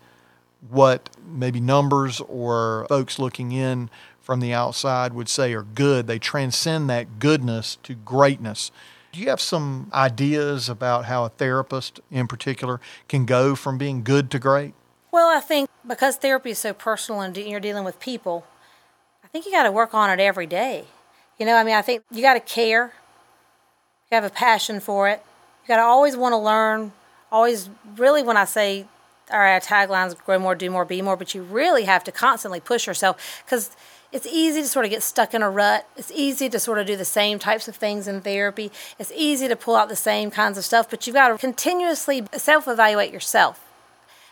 what 0.69 1.10
maybe 1.26 1.60
numbers 1.60 2.22
or 2.22 2.86
folks 2.89 3.17
looking 3.17 3.52
in 3.52 3.89
from 4.19 4.41
the 4.41 4.54
outside 4.54 5.13
would 5.13 5.30
say 5.30 5.54
are 5.54 5.63
good. 5.63 6.06
They 6.06 6.19
transcend 6.19 6.89
that 6.89 7.19
goodness 7.19 7.78
to 7.84 7.95
greatness. 7.95 8.72
Do 9.12 9.19
you 9.19 9.30
have 9.30 9.41
some 9.41 9.89
ideas 9.91 10.69
about 10.69 11.06
how 11.06 11.26
a 11.26 11.30
therapist 11.30 12.00
in 12.12 12.28
particular 12.28 12.80
can 13.08 13.26
go 13.26 13.56
from 13.56 13.80
being 13.80 14.04
good 14.04 14.30
to 14.32 14.39
great? 14.39 14.74
well 15.12 15.36
i 15.36 15.39
think 15.39 15.69
because 15.88 16.17
therapy 16.17 16.52
is 16.52 16.60
so 16.60 16.74
personal 16.74 17.22
and 17.22 17.36
you're 17.36 17.60
dealing 17.60 17.84
with 17.84 18.00
people 18.00 18.45
i 19.30 19.32
think 19.32 19.46
you 19.46 19.52
got 19.52 19.63
to 19.63 19.72
work 19.72 19.94
on 19.94 20.10
it 20.10 20.22
every 20.22 20.48
day. 20.48 20.86
You 21.38 21.46
know 21.46 21.56
i 21.56 21.63
mean 21.63 21.76
i 21.76 21.82
think 21.82 22.04
you 22.12 22.22
got 22.22 22.34
to 22.34 22.39
care. 22.39 22.94
You 24.12 24.15
have 24.15 24.24
a 24.24 24.30
passion 24.30 24.80
for 24.80 25.08
it. 25.08 25.24
You 25.63 25.68
got 25.68 25.78
to 25.78 25.84
always 25.84 26.18
want 26.18 26.34
to 26.34 26.38
learn. 26.38 26.92
Always 27.32 27.70
really 27.96 28.24
when 28.24 28.38
i 28.38 28.46
say 28.46 28.88
all 29.32 29.39
right 29.39 29.54
our 29.54 29.60
taglines 29.60 30.18
grow 30.26 30.39
more 30.39 30.56
do 30.56 30.72
more 30.72 30.84
be 30.84 31.04
more 31.04 31.15
but 31.15 31.36
you 31.36 31.44
really 31.44 31.84
have 31.84 32.04
to 32.04 32.12
constantly 32.12 32.60
push 32.60 32.88
yourself 32.88 33.44
because 33.46 33.76
it's 34.12 34.26
easy 34.26 34.63
to 34.63 34.68
sort 34.68 34.86
of 34.86 34.89
get 34.89 35.04
stuck 35.04 35.36
in 35.36 35.44
a 35.44 35.50
rut. 35.52 35.88
It's 35.96 36.12
easy 36.12 36.50
to 36.50 36.60
sort 36.60 36.80
of 36.80 36.88
do 36.88 36.98
the 36.98 37.06
same 37.06 37.38
types 37.38 37.68
of 37.68 37.76
things 37.76 38.08
in 38.08 38.22
therapy. 38.22 38.72
It's 38.98 39.12
easy 39.15 39.48
to 39.48 39.56
pull 39.56 39.76
out 39.76 39.88
the 39.88 39.96
same 39.96 40.32
kinds 40.32 40.58
of 40.58 40.65
stuff 40.65 40.89
but 40.89 41.06
you've 41.06 41.13
got 41.13 41.28
to 41.28 41.38
continuously 41.38 42.26
self-evaluate 42.34 43.13
yourself 43.13 43.63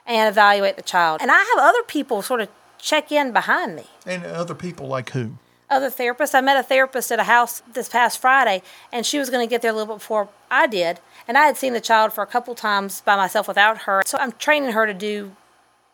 and 0.08 0.28
evaluate 0.28 0.76
the 0.76 0.82
child. 0.82 1.22
And 1.22 1.30
i 1.30 1.38
have 1.38 1.60
other 1.60 1.84
people 1.84 2.24
sort 2.24 2.42
of 2.42 2.50
check 2.80 3.12
in 3.12 3.32
behind 3.32 3.76
me 3.76 3.84
And 4.06 4.26
other 4.26 4.56
people 4.56 4.88
like 4.88 5.12
who? 5.12 5.32
other 5.70 5.90
therapists. 5.90 6.34
I 6.34 6.42
met 6.42 6.58
a 6.58 6.64
therapist 6.64 7.12
at 7.12 7.20
a 7.20 7.26
house 7.26 7.62
this 7.74 7.90
past 7.90 8.20
Friday, 8.20 8.62
and 8.92 9.06
she 9.06 9.20
was 9.20 9.30
going 9.30 9.46
to 9.46 9.50
get 9.50 9.62
there 9.62 9.72
a 9.72 9.74
little 9.74 9.96
bit 9.96 10.00
before 10.00 10.30
I 10.50 10.66
did. 10.66 11.00
And 11.28 11.38
I 11.38 11.46
had 11.46 11.58
seen 11.58 11.74
the 11.74 11.82
child 11.82 12.14
for 12.14 12.22
a 12.22 12.26
couple 12.26 12.56
times 12.56 13.02
by 13.02 13.18
myself 13.18 13.48
without 13.50 13.80
her. 13.80 14.02
So 14.06 14.18
I'm 14.18 14.32
training 14.32 14.72
her 14.72 14.86
to 14.88 14.94
do 14.94 15.36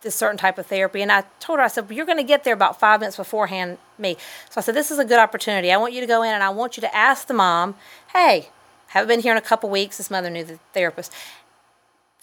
this 0.04 0.14
certain 0.16 0.38
type 0.38 0.60
of 0.60 0.68
therapy. 0.68 1.02
And 1.02 1.12
I 1.12 1.24
told 1.40 1.58
her, 1.58 1.66
I 1.66 1.70
said, 1.70 1.90
well, 1.90 1.98
You're 1.98 2.06
going 2.06 2.20
to 2.20 2.24
get 2.24 2.44
there 2.44 2.54
about 2.54 2.80
five 2.80 3.00
minutes 3.00 3.18
beforehand 3.18 3.80
me. 3.98 4.16
So 4.52 4.60
I 4.60 4.62
said, 4.62 4.76
This 4.76 4.92
is 4.92 5.00
a 5.00 5.06
good 5.06 5.20
opportunity. 5.20 5.72
I 5.72 5.78
want 5.78 5.94
you 5.94 6.02
to 6.02 6.08
go 6.08 6.22
in 6.22 6.32
and 6.34 6.44
I 6.44 6.50
want 6.50 6.78
you 6.78 6.82
to 6.82 6.96
ask 6.96 7.26
the 7.26 7.34
mom, 7.34 7.74
Hey, 8.14 8.50
haven't 8.88 9.08
been 9.08 9.22
here 9.22 9.32
in 9.32 9.40
a 9.40 9.42
couple 9.42 9.72
weeks. 9.72 9.98
This 9.98 10.12
mother 10.12 10.30
knew 10.30 10.44
the 10.44 10.60
therapist. 10.74 11.12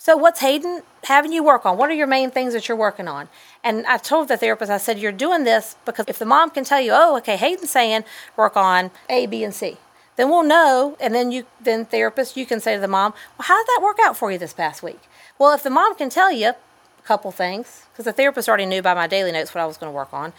So 0.03 0.17
what's 0.17 0.41
Haden 0.41 0.83
having 1.05 1.31
you 1.31 1.45
work 1.45 1.67
on? 1.67 1.77
What 1.77 1.91
are 1.91 1.95
your 1.95 2.07
main 2.07 2.31
things 2.31 2.55
that 2.55 2.67
you're 2.69 2.77
working 2.77 3.07
on? 3.07 3.29
And 3.63 3.85
I 3.85 3.99
told 3.99 4.29
the 4.29 4.39
therapist, 4.39 4.71
I 4.71 4.79
said, 4.79 4.99
you're 4.99 5.13
doing 5.13 5.45
this 5.45 5.77
because 5.85 6.07
if 6.09 6.19
the 6.19 6.25
mom 6.25 6.49
can 6.49 6.65
tell 6.65 6.81
you, 6.81 6.93
oh, 6.95 7.19
okay, 7.19 7.37
Haden's 7.37 7.69
saying 7.69 8.05
work 8.35 8.57
on 8.57 8.93
A, 9.11 9.27
B, 9.27 9.45
and 9.45 9.55
C, 9.55 9.77
then 10.17 10.31
we'll 10.31 10.43
know. 10.43 10.97
And 11.01 11.15
then 11.15 11.31
you, 11.31 11.45
then 11.61 11.85
therapist, 11.85 12.35
you 12.35 12.47
can 12.47 12.61
say 12.61 12.77
to 12.77 12.81
the 12.81 12.89
mom, 12.89 13.13
well, 13.39 13.47
how 13.47 13.59
did 13.59 13.67
that 13.67 13.81
work 13.83 13.99
out 14.03 14.17
for 14.17 14.33
you 14.33 14.39
this 14.39 14.55
past 14.55 14.83
week? 14.83 15.01
Well, 15.39 15.53
if 15.53 15.63
the 15.63 15.69
mom 15.69 15.95
can 15.95 16.09
tell 16.09 16.33
you 16.33 16.49
a 16.49 16.57
couple 17.05 17.31
things, 17.31 17.85
because 17.93 18.07
the 18.07 18.15
therapist 18.15 18.49
already 18.49 18.65
knew 18.65 18.81
by 18.81 18.95
my 18.95 19.07
daily 19.07 19.33
notes 19.33 19.55
what 19.55 19.61
I 19.61 19.67
was 19.67 19.77
going 19.77 19.93
to 19.93 19.95
work 19.95 20.15
on, 20.15 20.33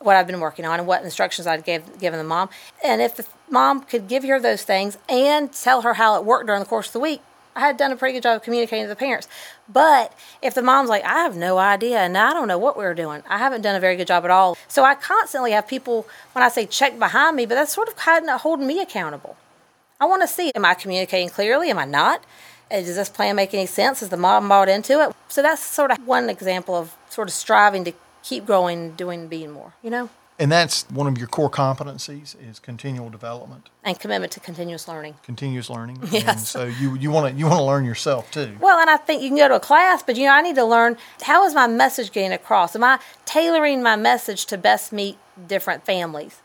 what 0.00 0.16
I've 0.16 0.26
been 0.26 0.40
working 0.40 0.64
on, 0.64 0.80
and 0.80 0.88
what 0.88 1.04
instructions 1.04 1.46
I'd 1.46 1.64
gave, 1.64 2.00
given 2.00 2.18
the 2.18 2.24
mom. 2.24 2.48
And 2.82 3.00
if 3.00 3.14
the 3.14 3.26
mom 3.48 3.82
could 3.82 4.08
give 4.08 4.24
her 4.24 4.40
those 4.40 4.64
things 4.64 4.98
and 5.08 5.52
tell 5.52 5.82
her 5.82 5.94
how 5.94 6.18
it 6.18 6.24
worked 6.24 6.48
during 6.48 6.58
the 6.58 6.66
course 6.66 6.88
of 6.88 6.94
the 6.94 6.98
week, 6.98 7.22
I 7.56 7.60
had 7.60 7.76
done 7.76 7.92
a 7.92 7.96
pretty 7.96 8.14
good 8.14 8.22
job 8.22 8.36
of 8.36 8.42
communicating 8.42 8.84
to 8.84 8.88
the 8.88 8.96
parents. 8.96 9.28
But 9.68 10.12
if 10.42 10.54
the 10.54 10.62
mom's 10.62 10.88
like, 10.88 11.04
I 11.04 11.22
have 11.22 11.36
no 11.36 11.58
idea 11.58 11.98
and 11.98 12.18
I 12.18 12.32
don't 12.32 12.48
know 12.48 12.58
what 12.58 12.76
we 12.76 12.84
were 12.84 12.94
doing, 12.94 13.22
I 13.28 13.38
haven't 13.38 13.62
done 13.62 13.76
a 13.76 13.80
very 13.80 13.96
good 13.96 14.06
job 14.06 14.24
at 14.24 14.30
all. 14.30 14.56
So 14.68 14.84
I 14.84 14.94
constantly 14.94 15.52
have 15.52 15.66
people, 15.68 16.06
when 16.32 16.42
I 16.42 16.48
say 16.48 16.66
check 16.66 16.98
behind 16.98 17.36
me, 17.36 17.46
but 17.46 17.54
that's 17.54 17.72
sort 17.72 17.88
of 17.88 17.96
kind 17.96 18.28
of 18.28 18.40
holding 18.40 18.66
me 18.66 18.80
accountable. 18.80 19.36
I 20.00 20.06
want 20.06 20.22
to 20.22 20.28
see, 20.28 20.50
am 20.54 20.64
I 20.64 20.74
communicating 20.74 21.28
clearly? 21.28 21.70
Am 21.70 21.78
I 21.78 21.84
not? 21.84 22.24
Uh, 22.70 22.80
Does 22.80 22.96
this 22.96 23.08
plan 23.08 23.36
make 23.36 23.54
any 23.54 23.66
sense? 23.66 24.02
Is 24.02 24.08
the 24.08 24.16
mom 24.16 24.48
bought 24.48 24.68
into 24.68 25.00
it? 25.02 25.14
So 25.28 25.40
that's 25.40 25.62
sort 25.62 25.92
of 25.92 26.06
one 26.06 26.28
example 26.28 26.74
of 26.74 26.96
sort 27.08 27.28
of 27.28 27.34
striving 27.34 27.84
to 27.84 27.92
keep 28.22 28.46
growing, 28.46 28.92
doing, 28.92 29.28
being 29.28 29.52
more, 29.52 29.74
you 29.82 29.90
know? 29.90 30.10
And 30.36 30.50
that's 30.50 30.82
one 30.90 31.06
of 31.06 31.16
your 31.16 31.28
core 31.28 31.48
competencies 31.50 32.34
is 32.44 32.58
continual 32.58 33.08
development, 33.08 33.68
and 33.84 33.98
commitment 34.00 34.32
to 34.32 34.40
continuous 34.40 34.88
learning. 34.88 35.14
continuous 35.22 35.70
learning. 35.70 35.98
And 36.02 36.12
Yes. 36.12 36.48
so 36.48 36.64
you 36.64 36.96
you 36.96 37.10
want 37.12 37.32
to 37.32 37.38
you 37.38 37.46
want 37.46 37.58
to 37.58 37.64
learn 37.64 37.84
yourself 37.84 38.30
too. 38.32 38.56
Well, 38.60 38.78
and 38.80 38.90
I 38.90 38.96
think 38.96 39.22
you 39.22 39.28
can 39.28 39.38
go 39.38 39.46
to 39.48 39.54
a 39.54 39.60
class, 39.60 40.02
but 40.02 40.16
you 40.16 40.24
know, 40.26 40.32
I 40.32 40.42
need 40.42 40.56
to 40.56 40.64
learn 40.64 40.96
how 41.22 41.44
is 41.46 41.54
my 41.54 41.68
message 41.68 42.10
getting 42.10 42.32
across? 42.32 42.74
Am 42.74 42.82
I 42.82 42.98
tailoring 43.24 43.80
my 43.82 43.94
message 43.94 44.46
to 44.46 44.58
best 44.58 44.92
meet 44.92 45.18
different 45.46 45.84
families 45.86 46.40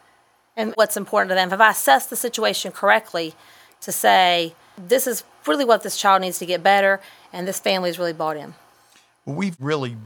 and 0.56 0.73
what's 0.75 0.95
important 0.95 1.30
to 1.30 1.36
them? 1.36 1.49
Have 1.49 1.62
I 1.62 1.71
assessed 1.71 2.12
the 2.12 2.15
situation 2.15 2.71
correctly 2.71 3.34
to 3.82 3.91
say 3.91 4.54
this 4.78 5.08
is 5.08 5.23
really 5.47 5.65
what 5.65 5.82
this 5.82 5.97
child 5.97 6.21
needs 6.21 6.38
to 6.39 6.45
get 6.45 6.62
better, 6.62 6.99
and 7.34 7.47
this 7.47 7.60
family 7.60 7.89
is 7.89 7.97
really 7.97 8.13
bought 8.13 8.38
in? 8.38 8.54
Well, 9.25 9.36
we've 9.36 9.58
really 9.60 9.97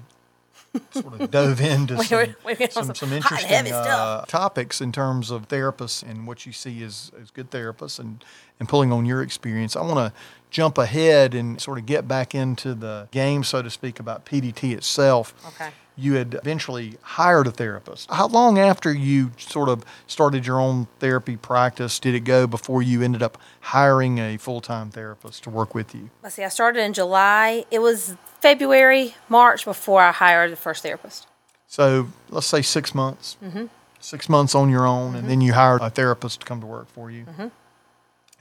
sort 0.92 1.20
of 1.22 1.32
dove 1.32 1.62
into 1.62 2.02
some, 2.04 2.36
we 2.46 2.54
were 2.54 2.68
some, 2.70 2.86
some 2.86 2.96
some 2.96 3.14
interesting 3.14 3.72
uh, 3.72 4.26
topics 4.26 4.82
in 4.82 4.92
terms 4.92 5.32
of 5.32 5.48
therapists 5.48 6.04
and 6.04 6.28
what 6.28 6.46
you 6.46 6.52
see 6.52 6.84
as, 6.84 7.12
as 7.22 7.32
good 7.32 7.52
therapists 7.52 8.00
and, 8.00 8.24
and 8.60 8.68
pulling 8.68 8.92
on 8.92 9.06
your 9.06 9.22
experience. 9.22 9.76
I 9.76 9.82
want 9.82 9.98
to 9.98 10.14
jump 10.50 10.78
ahead 10.78 11.34
and 11.34 11.62
sort 11.62 11.78
of 11.78 11.86
get 11.86 12.08
back 12.08 12.34
into 12.36 12.74
the 12.74 13.08
game, 13.12 13.44
so 13.44 13.62
to 13.62 13.70
speak, 13.70 14.00
about 14.00 14.26
PDT 14.26 14.74
itself. 14.74 15.34
Okay. 15.48 15.72
You 15.96 16.14
had 16.16 16.34
eventually 16.34 16.98
hired 17.02 17.48
a 17.48 17.52
therapist. 17.52 18.10
How 18.10 18.28
long 18.28 18.58
after 18.58 18.92
you 18.92 19.32
sort 19.38 19.70
of 19.70 19.86
started 20.08 20.46
your 20.48 20.60
own 20.60 20.88
therapy 21.00 21.38
practice 21.38 22.00
did 22.00 22.16
it 22.16 22.22
go 22.22 22.48
before 22.48 22.82
you 22.82 23.02
ended 23.02 23.22
up 23.22 23.38
hiring 23.62 24.18
a 24.18 24.38
full 24.38 24.62
time 24.62 24.90
therapist 24.90 25.44
to 25.44 25.50
work 25.50 25.76
with 25.76 25.94
you? 25.94 26.10
Let's 26.24 26.36
see, 26.36 26.44
I 26.44 26.50
started 26.50 26.82
in 26.82 26.94
July. 26.94 27.66
It 27.70 27.80
was 27.80 28.16
February, 28.40 29.16
March 29.30 29.66
before 29.66 30.02
I 30.02 30.12
hired 30.12 30.52
the 30.52 30.56
first 30.56 30.84
therapist. 30.84 31.28
So 31.68 32.10
let's 32.30 32.48
say 32.48 32.62
six 32.62 32.94
months. 32.94 33.38
Mm-hmm. 33.44 33.66
Six 34.00 34.28
months 34.28 34.54
on 34.54 34.70
your 34.70 34.86
own, 34.86 35.16
and 35.16 35.30
then 35.30 35.40
you 35.40 35.54
hired 35.54 35.82
a 35.82 35.90
therapist 35.90 36.42
to 36.42 36.46
come 36.46 36.60
to 36.60 36.68
work 36.68 36.90
for 36.90 37.10
you. 37.10 37.24
Mm-hmm. 37.24 37.48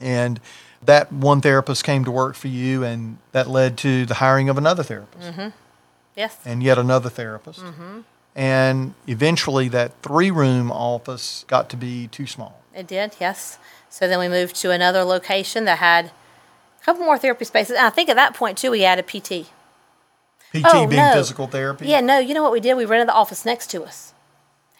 And 0.00 0.40
that 0.84 1.12
one 1.12 1.40
therapist 1.40 1.84
came 1.84 2.04
to 2.04 2.10
work 2.10 2.34
for 2.34 2.48
you, 2.48 2.82
and 2.82 3.18
that 3.30 3.48
led 3.48 3.78
to 3.78 4.04
the 4.04 4.14
hiring 4.14 4.48
of 4.48 4.58
another 4.58 4.82
therapist, 4.82 5.28
Mm-hmm. 5.30 5.48
Yes. 6.16 6.36
and 6.44 6.62
yet 6.62 6.78
another 6.78 7.08
therapist. 7.08 7.60
Mm-hmm. 7.60 8.00
And 8.34 8.94
eventually, 9.06 9.68
that 9.68 9.92
three 10.02 10.30
room 10.30 10.70
office 10.72 11.44
got 11.48 11.68
to 11.70 11.76
be 11.76 12.08
too 12.08 12.26
small. 12.26 12.62
It 12.74 12.86
did, 12.86 13.14
yes. 13.20 13.58
So 13.90 14.08
then 14.08 14.18
we 14.18 14.28
moved 14.28 14.56
to 14.56 14.70
another 14.70 15.04
location 15.04 15.64
that 15.66 15.78
had 15.78 16.06
a 16.06 16.84
couple 16.84 17.04
more 17.04 17.18
therapy 17.18 17.44
spaces. 17.44 17.76
And 17.76 17.86
I 17.86 17.90
think 17.90 18.08
at 18.08 18.16
that 18.16 18.34
point, 18.34 18.56
too, 18.56 18.70
we 18.70 18.84
added 18.84 19.06
PT. 19.06 19.50
PT 20.54 20.64
Oh, 20.64 20.86
being 20.86 21.00
no. 21.02 21.12
physical 21.14 21.46
therapy. 21.46 21.86
Yeah, 21.88 22.00
no, 22.00 22.18
you 22.18 22.32
know 22.34 22.42
what 22.42 22.52
we 22.52 22.60
did? 22.60 22.74
We 22.74 22.84
rented 22.86 23.08
the 23.08 23.14
office 23.14 23.44
next 23.44 23.70
to 23.72 23.84
us. 23.84 24.12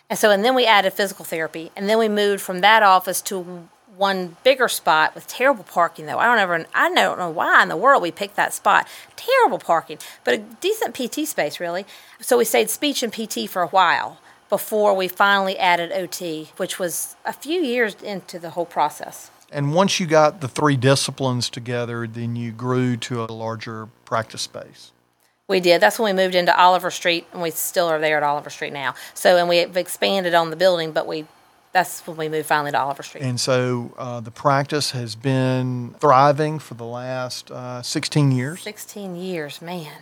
And 0.09 0.19
so, 0.19 0.31
and 0.31 0.45
then 0.45 0.55
we 0.55 0.67
added 0.67 0.93
physical 0.95 1.25
therapy. 1.25 1.71
And 1.77 1.89
then 1.89 1.99
we 1.99 2.09
moved 2.09 2.43
from 2.43 2.61
that 2.61 2.83
office 2.83 3.21
to 3.23 3.69
one 3.97 4.37
bigger 4.43 4.69
spot 4.69 5.15
with 5.15 5.27
terrible 5.27 5.65
parking, 5.65 6.07
though. 6.07 6.19
I 6.19 6.27
don't 6.27 6.39
ever, 6.39 6.67
I 6.75 6.93
don't 6.93 7.19
know 7.19 7.31
why 7.31 7.63
in 7.63 7.69
the 7.69 7.77
world 7.77 8.03
we 8.03 8.11
picked 8.11 8.37
that 8.37 8.55
spot. 8.55 8.89
Terrible 9.17 9.59
parking, 9.59 9.99
but 10.25 10.35
a 10.35 10.39
decent 10.39 10.95
PT 10.95 11.27
space, 11.27 11.61
really. 11.61 11.85
So 12.21 12.39
we 12.39 12.45
stayed 12.45 12.71
speech 12.71 13.03
and 13.03 13.13
PT 13.13 13.49
for 13.49 13.63
a 13.63 13.69
while 13.69 14.19
before 14.49 14.95
we 14.95 15.09
finally 15.09 15.59
added 15.59 15.93
OT, 15.93 16.51
which 16.57 16.79
was 16.79 17.17
a 17.25 17.33
few 17.33 17.63
years 17.63 17.95
into 18.03 18.39
the 18.39 18.51
whole 18.51 18.67
process. 18.67 19.31
And 19.51 19.75
once 19.75 20.01
you 20.01 20.07
got 20.07 20.41
the 20.41 20.49
three 20.49 20.77
disciplines 20.77 21.51
together, 21.51 22.07
then 22.07 22.37
you 22.37 22.53
grew 22.53 22.97
to 22.99 23.23
a 23.23 23.27
larger 23.27 23.89
practice 24.05 24.43
space. 24.43 24.93
We 25.49 25.61
did. 25.61 25.83
That's 25.83 25.99
when 25.99 26.15
we 26.15 26.23
moved 26.23 26.35
into 26.35 26.59
Oliver 26.59 26.91
Street, 26.91 27.27
and 27.33 27.43
we 27.43 27.51
still 27.51 27.87
are 27.87 27.99
there 27.99 28.17
at 28.17 28.23
Oliver 28.23 28.49
Street 28.49 28.73
now. 28.73 28.95
So, 29.13 29.37
and 29.37 29.49
we've 29.49 29.77
expanded 29.77 30.35
on 30.35 30.51
the 30.51 30.57
building, 30.57 30.93
but 30.93 31.07
we, 31.07 31.27
that's 31.73 32.07
when 32.07 32.17
we 32.17 32.29
moved 32.29 32.47
finally 32.47 32.71
to 32.71 32.79
Oliver 32.79 33.03
Street. 33.03 33.25
And 33.25 33.41
so 33.41 33.93
uh, 33.97 34.21
the 34.21 34.31
practice 34.31 34.91
has 34.93 35.15
been 35.15 35.95
thriving 35.99 36.59
for 36.59 36.75
the 36.75 36.85
last 36.85 37.51
uh, 37.51 37.83
16 37.83 38.31
years. 38.33 38.63
16 38.63 39.17
years, 39.17 39.63
man. 39.63 39.93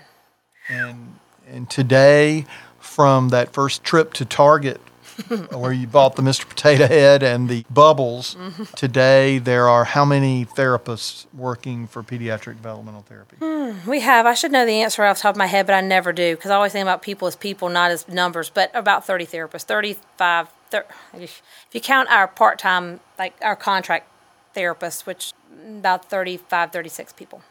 And, 0.68 1.18
and 1.48 1.70
today, 1.70 2.44
from 2.78 3.28
that 3.30 3.52
first 3.52 3.84
trip 3.84 4.12
to 4.14 4.24
Target, 4.24 4.80
where 5.52 5.72
you 5.72 5.86
bought 5.86 6.16
the 6.16 6.22
Mr. 6.22 6.48
Potato 6.48 6.86
Head 6.86 7.22
and 7.22 7.48
the 7.48 7.64
bubbles, 7.70 8.36
today 8.74 9.38
there 9.38 9.68
are 9.68 9.84
how 9.84 10.04
many 10.04 10.46
therapists 10.46 11.26
working 11.34 11.86
for 11.86 12.02
pediatric 12.02 12.56
developmental 12.56 13.02
therapy? 13.02 13.36
We 13.86 14.00
have, 14.00 14.26
I 14.26 14.34
should 14.34 14.50
know 14.50 14.64
the 14.64 14.80
answer 14.80 15.04
off 15.04 15.18
the 15.18 15.22
top 15.22 15.34
of 15.34 15.38
my 15.38 15.46
head, 15.46 15.66
but 15.66 15.74
I 15.74 15.80
never 15.82 16.12
do 16.12 16.36
because 16.36 16.50
I 16.50 16.54
always 16.54 16.72
think 16.72 16.82
about 16.82 17.02
people 17.02 17.28
as 17.28 17.36
people, 17.36 17.68
not 17.68 17.90
as 17.90 18.08
numbers, 18.08 18.50
but 18.50 18.70
about 18.74 19.06
30 19.06 19.26
therapists, 19.26 19.64
35, 19.64 20.48
if 21.14 21.42
you 21.72 21.80
count 21.80 22.10
our 22.10 22.28
part 22.28 22.58
time, 22.58 23.00
like 23.18 23.34
our 23.42 23.56
contract 23.56 24.08
therapists, 24.54 25.06
which 25.06 25.32
about 25.66 26.06
35, 26.06 26.72
36 26.72 27.12
people. 27.12 27.42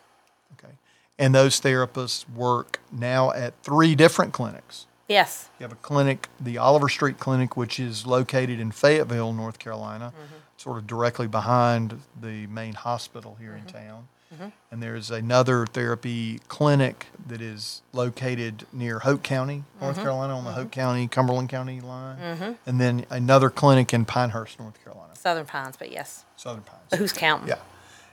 Okay. 0.58 0.74
And 1.18 1.34
those 1.34 1.60
therapists 1.60 2.30
work 2.30 2.80
now 2.92 3.32
at 3.32 3.54
three 3.64 3.96
different 3.96 4.34
clinics. 4.34 4.88
Yes. 5.08 5.50
You 5.60 5.64
have 5.64 5.72
a 5.72 5.76
clinic, 5.76 6.30
the 6.40 6.60
Oliver 6.60 6.88
Street 6.88 7.18
Clinic, 7.18 7.58
which 7.58 7.80
is 7.80 8.06
located 8.06 8.60
in 8.60 8.72
Fayetteville, 8.72 9.34
North 9.34 9.58
Carolina, 9.58 10.14
mm-hmm. 10.16 10.36
sort 10.58 10.78
of 10.78 10.86
directly 10.86 11.28
behind 11.28 12.00
the 12.20 12.46
main 12.48 12.76
hospital 12.76 13.36
here 13.40 13.56
in 13.56 13.64
mm-hmm. 13.64 13.88
town. 13.88 14.08
Mm-hmm. 14.34 14.50
And 14.72 14.84
there's 14.84 15.10
another 15.10 15.66
therapy 15.66 16.40
clinic 16.48 17.08
that 17.28 17.42
is 17.42 17.82
located 17.94 18.66
near 18.72 19.00
Hoke 19.00 19.24
County, 19.24 19.64
North 19.82 19.96
mm-hmm. 19.96 20.04
Carolina, 20.04 20.38
on 20.38 20.44
the 20.44 20.52
Hoke 20.52 20.66
mm-hmm. 20.66 20.80
County, 20.80 21.08
Cumberland 21.08 21.50
County 21.50 21.82
line. 21.82 22.58
And 22.66 22.80
then 22.80 23.06
another 23.10 23.50
clinic 23.50 23.94
in 23.94 24.06
Pinehurst, 24.06 24.60
North 24.60 24.84
Carolina, 24.84 25.16
Southern 25.16 25.46
Pines, 25.46 25.78
but 25.78 25.92
yes. 25.92 26.26
Southern 26.36 26.62
Pines. 26.62 26.84
But 26.90 27.00
who's 27.00 27.14
counting? 27.14 27.48
Yeah. 27.50 27.56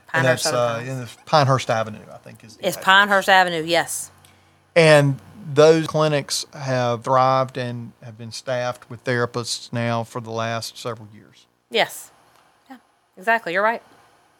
Pinehurst, 0.07 0.13
And 0.13 0.25
that's 0.25 0.45
uh, 0.47 0.75
Pines. 0.77 0.89
in 0.89 0.99
the 0.99 1.09
Pinehurst 1.25 1.69
Avenue, 1.69 2.05
I 2.11 2.17
think 2.17 2.43
is 2.43 2.57
It's. 2.61 2.77
Pinehurst 2.77 3.29
Avenue, 3.29 3.63
yes. 3.63 4.09
And 4.75 5.19
those 5.53 5.87
clinics 5.87 6.45
have 6.53 7.03
thrived 7.03 7.57
and 7.57 7.93
have 8.03 8.17
been 8.17 8.31
staffed 8.31 8.89
with 8.89 9.03
therapists 9.03 9.71
now 9.71 10.03
for 10.03 10.19
the 10.19 10.31
last 10.31 10.77
several 10.77 11.07
years. 11.13 11.45
Yes. 11.69 12.11
Yeah, 12.69 12.77
exactly. 13.17 13.53
You're 13.53 13.63
right. 13.63 13.83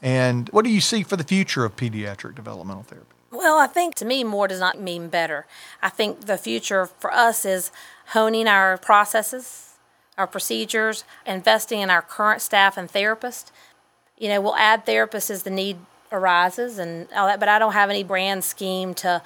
And 0.02 0.50
what 0.50 0.64
do 0.64 0.72
you 0.72 0.82
see 0.82 1.04
for 1.04 1.16
the 1.16 1.24
future 1.24 1.66
of 1.66 1.76
pediatric 1.76 2.36
developmental 2.36 2.84
therapy? 2.84 3.16
Well, 3.32 3.58
I 3.58 3.68
think 3.68 3.96
to 3.96 4.06
me, 4.06 4.24
more 4.24 4.48
does 4.48 4.60
not 4.60 4.80
mean 4.80 5.10
better. 5.10 5.46
I 5.82 5.90
think 5.90 6.22
the 6.22 6.38
future 6.38 6.86
for 6.86 7.14
us 7.14 7.46
is 7.46 7.72
honing 8.08 8.48
our 8.48 8.78
processes, 8.78 9.74
our 10.18 10.28
procedures, 10.28 11.04
investing 11.26 11.82
in 11.82 11.90
our 11.90 12.02
current 12.02 12.42
staff 12.42 12.78
and 12.78 12.92
therapists. 12.92 13.52
You 14.18 14.30
know, 14.30 14.42
we'll 14.42 14.56
add 14.56 14.86
therapists 14.86 15.30
as 15.30 15.44
the 15.44 15.50
need 15.50 15.78
arises 16.12 16.80
and 16.80 17.08
all 17.14 17.28
that, 17.28 17.40
but 17.40 17.50
I 17.50 17.60
don't 17.60 17.74
have 17.74 17.90
any 17.90 18.04
brand 18.04 18.44
scheme 18.44 18.94
to 18.96 19.22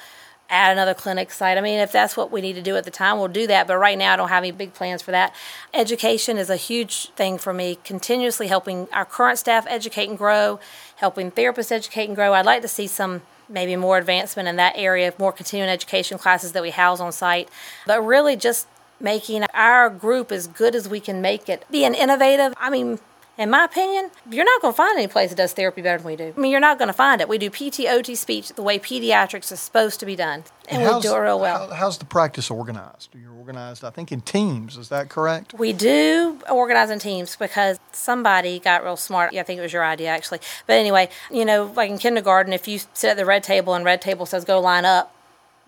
add 0.51 0.71
another 0.71 0.93
clinic 0.93 1.31
site. 1.31 1.57
I 1.57 1.61
mean, 1.61 1.79
if 1.79 1.91
that's 1.91 2.15
what 2.15 2.31
we 2.31 2.41
need 2.41 2.53
to 2.53 2.61
do 2.61 2.75
at 2.75 2.83
the 2.83 2.91
time, 2.91 3.17
we'll 3.17 3.29
do 3.29 3.47
that. 3.47 3.67
But 3.67 3.77
right 3.77 3.97
now, 3.97 4.13
I 4.13 4.17
don't 4.17 4.29
have 4.29 4.43
any 4.43 4.51
big 4.51 4.73
plans 4.73 5.01
for 5.01 5.11
that. 5.11 5.33
Education 5.73 6.37
is 6.37 6.49
a 6.49 6.57
huge 6.57 7.09
thing 7.11 7.37
for 7.37 7.53
me, 7.53 7.79
continuously 7.83 8.47
helping 8.47 8.87
our 8.91 9.05
current 9.05 9.39
staff 9.39 9.65
educate 9.67 10.09
and 10.09 10.17
grow, 10.17 10.59
helping 10.97 11.31
therapists 11.31 11.71
educate 11.71 12.07
and 12.07 12.15
grow. 12.15 12.33
I'd 12.33 12.45
like 12.45 12.61
to 12.61 12.67
see 12.67 12.87
some 12.87 13.21
maybe 13.49 13.75
more 13.75 13.97
advancement 13.97 14.47
in 14.47 14.57
that 14.57 14.73
area, 14.75 15.13
more 15.17 15.31
continuing 15.31 15.69
education 15.69 16.17
classes 16.17 16.51
that 16.51 16.61
we 16.61 16.71
house 16.71 16.99
on 16.99 17.11
site, 17.11 17.49
but 17.85 18.01
really 18.01 18.35
just 18.35 18.67
making 18.99 19.43
our 19.53 19.89
group 19.89 20.31
as 20.31 20.47
good 20.47 20.75
as 20.75 20.87
we 20.87 20.99
can 20.99 21.21
make 21.21 21.49
it, 21.49 21.65
being 21.71 21.93
innovative. 21.93 22.53
I 22.57 22.69
mean, 22.69 22.99
in 23.37 23.49
my 23.49 23.63
opinion, 23.65 24.11
you're 24.29 24.45
not 24.45 24.61
going 24.61 24.73
to 24.73 24.77
find 24.77 24.97
any 24.97 25.07
place 25.07 25.29
that 25.29 25.35
does 25.35 25.53
therapy 25.53 25.81
better 25.81 25.97
than 25.97 26.07
we 26.07 26.15
do. 26.15 26.33
I 26.35 26.39
mean, 26.39 26.51
you're 26.51 26.59
not 26.59 26.77
going 26.77 26.87
to 26.89 26.93
find 26.93 27.21
it. 27.21 27.29
We 27.29 27.37
do 27.37 27.49
PT, 27.49 27.81
OT, 27.87 28.13
speech 28.15 28.49
the 28.49 28.61
way 28.61 28.77
pediatrics 28.77 29.51
is 29.51 29.59
supposed 29.59 29.99
to 30.01 30.05
be 30.05 30.15
done, 30.15 30.43
and, 30.67 30.81
we 30.83 31.01
do 31.01 31.15
it 31.15 31.19
real 31.19 31.39
well. 31.39 31.69
how- 31.69 31.75
how's 31.75 31.97
the 31.97 32.05
practice 32.05 32.51
organized? 32.51 33.09
You're 33.13 33.31
organized, 33.33 33.83
I 33.83 33.89
think, 33.89 34.11
in 34.11 34.21
teams. 34.21 34.77
Is 34.77 34.89
that 34.89 35.09
correct? 35.09 35.53
We 35.55 35.73
do 35.73 36.39
organize 36.49 36.89
in 36.91 36.99
teams 36.99 37.35
because 37.35 37.79
somebody 37.91 38.59
got 38.59 38.83
real 38.83 38.97
smart. 38.97 39.33
Yeah, 39.33 39.41
I 39.41 39.43
think 39.43 39.57
it 39.57 39.61
was 39.63 39.73
your 39.73 39.83
idea 39.83 40.09
actually. 40.09 40.39
But 40.67 40.73
anyway, 40.73 41.09
you 41.31 41.43
know, 41.45 41.71
like 41.75 41.89
in 41.89 41.97
kindergarten, 41.97 42.53
if 42.53 42.67
you 42.67 42.79
sit 42.93 43.09
at 43.09 43.17
the 43.17 43.25
red 43.25 43.43
table 43.43 43.73
and 43.73 43.83
red 43.83 44.01
table 44.01 44.25
says 44.27 44.45
go 44.45 44.59
line 44.59 44.85
up, 44.85 45.15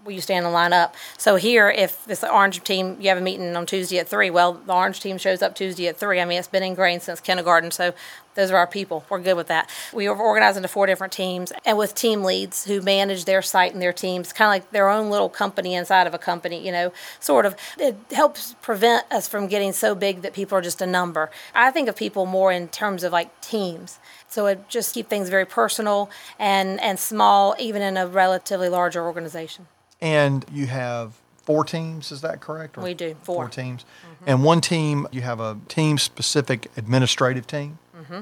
you 0.08 0.22
stand 0.22 0.46
in 0.46 0.52
line 0.52 0.74
up. 0.74 0.96
So 1.18 1.36
here, 1.36 1.70
if 1.70 2.10
it's 2.10 2.22
the 2.22 2.32
orange 2.32 2.63
team, 2.63 2.98
you 3.00 3.10
have 3.10 3.18
a 3.18 3.22
meeting 3.22 3.56
on 3.56 3.66
Tuesday 3.66 4.00
at 4.00 4.08
three. 4.08 4.30
Well, 4.30 4.54
the 4.54 4.74
orange 4.74 5.00
team 5.00 5.18
shows 5.18 5.42
up 5.42 5.56
Tuesday 5.56 5.88
at 5.88 5.98
three. 5.98 6.20
I 6.20 6.26
mean, 6.26 6.39
it's 6.39 6.48
been 6.48 6.63
ingrained 6.63 7.02
since 7.02 7.20
kindergarten. 7.20 7.72
So 7.72 7.94
those 8.36 8.52
are 8.52 8.58
our 8.58 8.68
people. 8.68 9.06
We're 9.10 9.20
good 9.20 9.36
with 9.36 9.48
that. 9.48 9.70
We 9.94 10.08
are 10.08 10.16
organized 10.16 10.58
into 10.58 10.68
four 10.68 10.86
different 10.86 11.13
teams 11.13 11.52
and 11.66 11.78
with 11.78 11.94
team 11.94 12.24
leads 12.24 12.66
who 12.66 12.82
manage 12.82 13.26
their 13.26 13.42
site 13.42 13.74
and 13.74 13.82
their 13.82 13.94
teams, 13.94 14.34
kind 14.34 14.48
of 14.48 14.52
like 14.54 14.72
their 14.72 14.89
own 14.89 15.10
little 15.10 15.30
company 15.30 15.76
inside 15.76 16.08
of 16.08 16.13
a 16.13 16.18
company, 16.18 16.66
you 16.66 16.72
know, 16.72 16.92
sort 17.20 17.46
of. 17.46 17.56
It 17.78 17.96
helps 18.12 18.56
prevent 18.62 19.12
us 19.12 19.28
from 19.28 19.48
getting 19.48 19.72
so 19.72 19.94
big 19.96 20.22
that 20.24 20.34
people 20.34 20.58
are 20.58 20.62
just 20.62 20.82
a 20.82 20.88
number. 20.88 21.30
I 21.54 21.72
think 21.72 21.88
of 21.88 21.96
people 21.96 22.26
more 22.26 22.52
in 22.52 22.68
terms 22.70 23.04
of 23.04 23.12
like 23.12 23.39
teams. 23.42 24.00
So 24.28 24.48
it 24.48 24.68
just 24.68 24.96
keep 24.96 25.10
things 25.10 25.30
very 25.30 25.46
personal 25.46 26.10
and, 26.39 26.82
and 26.82 27.00
small, 27.00 27.56
even 27.60 27.84
in 27.84 27.98
a 27.98 28.08
relatively 28.08 28.68
larger 28.68 29.04
organization. 29.04 29.68
And 30.04 30.46
you 30.52 30.68
have 30.68 31.13
four 31.44 31.63
teams. 31.63 32.12
Is 32.12 32.22
that 32.22 32.42
correct? 32.42 32.78
Or 32.78 32.84
We 32.84 32.94
do, 32.94 33.16
Four 33.24 33.36
four. 33.36 33.48
teams. 33.50 33.86
And 34.26 34.44
one 34.44 34.62
team, 34.62 35.08
you 35.12 35.22
have 35.22 35.39
a 35.39 35.58
team 35.68 35.98
specific 35.98 36.70
administrative 36.78 37.48
team. 37.48 37.80
Mm-hmm. 37.98 38.22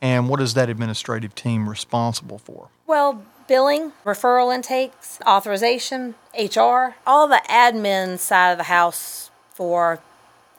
And 0.00 0.28
what 0.28 0.40
is 0.40 0.54
that 0.54 0.68
administrative 0.68 1.34
team 1.34 1.68
responsible 1.68 2.38
for? 2.38 2.68
Well, 2.86 3.24
billing, 3.48 3.92
referral 4.04 4.54
intakes, 4.54 5.18
authorization, 5.26 6.14
HR, 6.38 6.94
all 7.06 7.26
the 7.28 7.42
admin 7.48 8.18
side 8.18 8.52
of 8.52 8.58
the 8.58 8.64
house 8.64 9.30
for 9.52 10.00